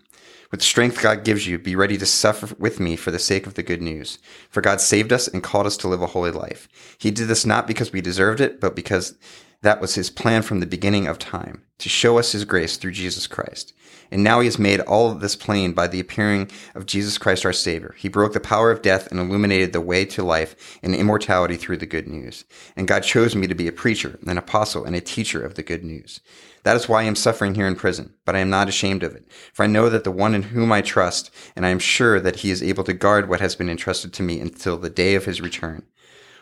With 0.52 0.60
the 0.60 0.66
strength 0.66 1.02
God 1.02 1.24
gives 1.24 1.44
you, 1.44 1.58
be 1.58 1.74
ready 1.74 1.98
to 1.98 2.06
suffer 2.06 2.54
with 2.56 2.78
me 2.78 2.94
for 2.94 3.10
the 3.10 3.18
sake 3.18 3.48
of 3.48 3.54
the 3.54 3.64
good 3.64 3.82
news. 3.82 4.20
For 4.48 4.60
God 4.60 4.80
saved 4.80 5.12
us 5.12 5.26
and 5.26 5.42
called 5.42 5.66
us 5.66 5.76
to 5.78 5.88
live 5.88 6.02
a 6.02 6.06
holy 6.06 6.30
life. 6.30 6.68
He 6.98 7.10
did 7.10 7.26
this 7.26 7.44
not 7.44 7.66
because 7.66 7.92
we 7.92 8.00
deserved 8.00 8.40
it, 8.40 8.60
but 8.60 8.76
because 8.76 9.18
that 9.62 9.80
was 9.80 9.96
his 9.96 10.08
plan 10.08 10.42
from 10.42 10.60
the 10.60 10.66
beginning 10.66 11.08
of 11.08 11.18
time, 11.18 11.64
to 11.78 11.88
show 11.88 12.16
us 12.16 12.30
his 12.30 12.44
grace 12.44 12.76
through 12.76 12.92
Jesus 12.92 13.26
Christ. 13.26 13.72
And 14.10 14.22
now 14.22 14.40
he 14.40 14.46
has 14.46 14.58
made 14.58 14.80
all 14.80 15.10
of 15.10 15.20
this 15.20 15.36
plain 15.36 15.72
by 15.72 15.86
the 15.86 16.00
appearing 16.00 16.50
of 16.74 16.86
Jesus 16.86 17.18
Christ 17.18 17.44
our 17.44 17.52
Savior. 17.52 17.94
He 17.98 18.08
broke 18.08 18.32
the 18.32 18.40
power 18.40 18.70
of 18.70 18.82
death 18.82 19.10
and 19.10 19.18
illuminated 19.18 19.72
the 19.72 19.80
way 19.80 20.04
to 20.06 20.22
life 20.22 20.78
and 20.82 20.94
immortality 20.94 21.56
through 21.56 21.78
the 21.78 21.86
good 21.86 22.06
news. 22.06 22.44
And 22.76 22.88
God 22.88 23.00
chose 23.00 23.34
me 23.34 23.46
to 23.46 23.54
be 23.54 23.68
a 23.68 23.72
preacher, 23.72 24.18
an 24.26 24.38
apostle, 24.38 24.84
and 24.84 24.94
a 24.94 25.00
teacher 25.00 25.44
of 25.44 25.54
the 25.54 25.62
good 25.62 25.84
news. 25.84 26.20
That 26.62 26.76
is 26.76 26.88
why 26.88 27.02
I 27.02 27.04
am 27.04 27.14
suffering 27.14 27.54
here 27.54 27.68
in 27.68 27.76
prison, 27.76 28.12
but 28.24 28.34
I 28.34 28.40
am 28.40 28.50
not 28.50 28.68
ashamed 28.68 29.02
of 29.02 29.14
it. 29.14 29.24
For 29.52 29.62
I 29.62 29.68
know 29.68 29.88
that 29.88 30.04
the 30.04 30.10
one 30.10 30.34
in 30.34 30.42
whom 30.42 30.72
I 30.72 30.82
trust, 30.82 31.30
and 31.54 31.64
I 31.64 31.68
am 31.68 31.78
sure 31.78 32.18
that 32.18 32.36
he 32.36 32.50
is 32.50 32.62
able 32.62 32.84
to 32.84 32.92
guard 32.92 33.28
what 33.28 33.40
has 33.40 33.54
been 33.54 33.70
entrusted 33.70 34.12
to 34.14 34.22
me 34.22 34.40
until 34.40 34.76
the 34.76 34.90
day 34.90 35.14
of 35.14 35.26
his 35.26 35.40
return. 35.40 35.84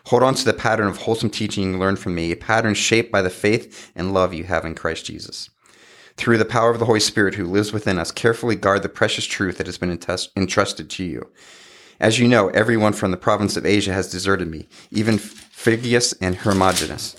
Hold 0.07 0.21
on 0.23 0.35
to 0.35 0.45
the 0.45 0.53
pattern 0.53 0.87
of 0.87 0.97
wholesome 0.97 1.31
teaching 1.31 1.73
you 1.73 1.79
learned 1.79 1.99
from 1.99 2.13
me, 2.13 2.31
a 2.31 2.35
pattern 2.35 2.75
shaped 2.75 3.11
by 3.11 3.21
the 3.23 3.29
faith 3.29 3.91
and 3.95 4.13
love 4.13 4.33
you 4.33 4.43
have 4.43 4.65
in 4.65 4.75
Christ 4.75 5.05
Jesus. 5.05 5.49
Through 6.17 6.37
the 6.37 6.45
power 6.45 6.71
of 6.71 6.79
the 6.79 6.85
Holy 6.85 6.99
Spirit 6.99 7.35
who 7.35 7.45
lives 7.45 7.73
within 7.73 7.99
us, 7.99 8.11
carefully 8.11 8.55
guard 8.55 8.83
the 8.83 8.89
precious 8.89 9.25
truth 9.25 9.57
that 9.57 9.67
has 9.67 9.77
been 9.77 9.91
entrusted 9.91 10.89
to 10.89 11.03
you. 11.03 11.29
As 11.99 12.19
you 12.19 12.27
know, 12.27 12.49
everyone 12.49 12.93
from 12.93 13.11
the 13.11 13.17
province 13.17 13.57
of 13.57 13.65
Asia 13.65 13.93
has 13.93 14.09
deserted 14.09 14.49
me, 14.49 14.67
even 14.91 15.17
Phygius 15.17 16.13
and 16.21 16.35
Hermogenes. 16.35 17.15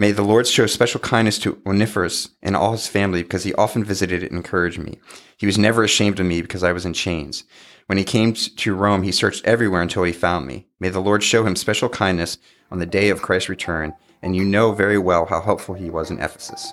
May 0.00 0.12
the 0.12 0.22
Lord 0.22 0.46
show 0.46 0.66
special 0.66 1.00
kindness 1.00 1.38
to 1.40 1.60
Onesiphorus 1.66 2.30
and 2.42 2.54
all 2.54 2.72
his 2.72 2.86
family 2.86 3.22
because 3.22 3.44
he 3.44 3.54
often 3.54 3.82
visited 3.82 4.22
and 4.22 4.32
encouraged 4.32 4.78
me. 4.78 5.00
He 5.36 5.46
was 5.46 5.58
never 5.58 5.82
ashamed 5.82 6.20
of 6.20 6.26
me 6.26 6.40
because 6.40 6.62
I 6.62 6.72
was 6.72 6.86
in 6.86 6.92
chains. 6.92 7.44
When 7.86 7.98
he 7.98 8.04
came 8.04 8.32
to 8.34 8.74
Rome, 8.74 9.02
he 9.02 9.10
searched 9.10 9.44
everywhere 9.44 9.82
until 9.82 10.04
he 10.04 10.12
found 10.12 10.46
me. 10.46 10.66
May 10.78 10.90
the 10.90 11.00
Lord 11.00 11.24
show 11.24 11.44
him 11.44 11.56
special 11.56 11.88
kindness 11.88 12.38
on 12.70 12.78
the 12.78 12.86
day 12.86 13.08
of 13.08 13.22
Christ's 13.22 13.48
return, 13.48 13.94
and 14.22 14.36
you 14.36 14.44
know 14.44 14.72
very 14.72 14.98
well 14.98 15.26
how 15.26 15.40
helpful 15.40 15.74
he 15.74 15.90
was 15.90 16.10
in 16.10 16.20
Ephesus. 16.20 16.72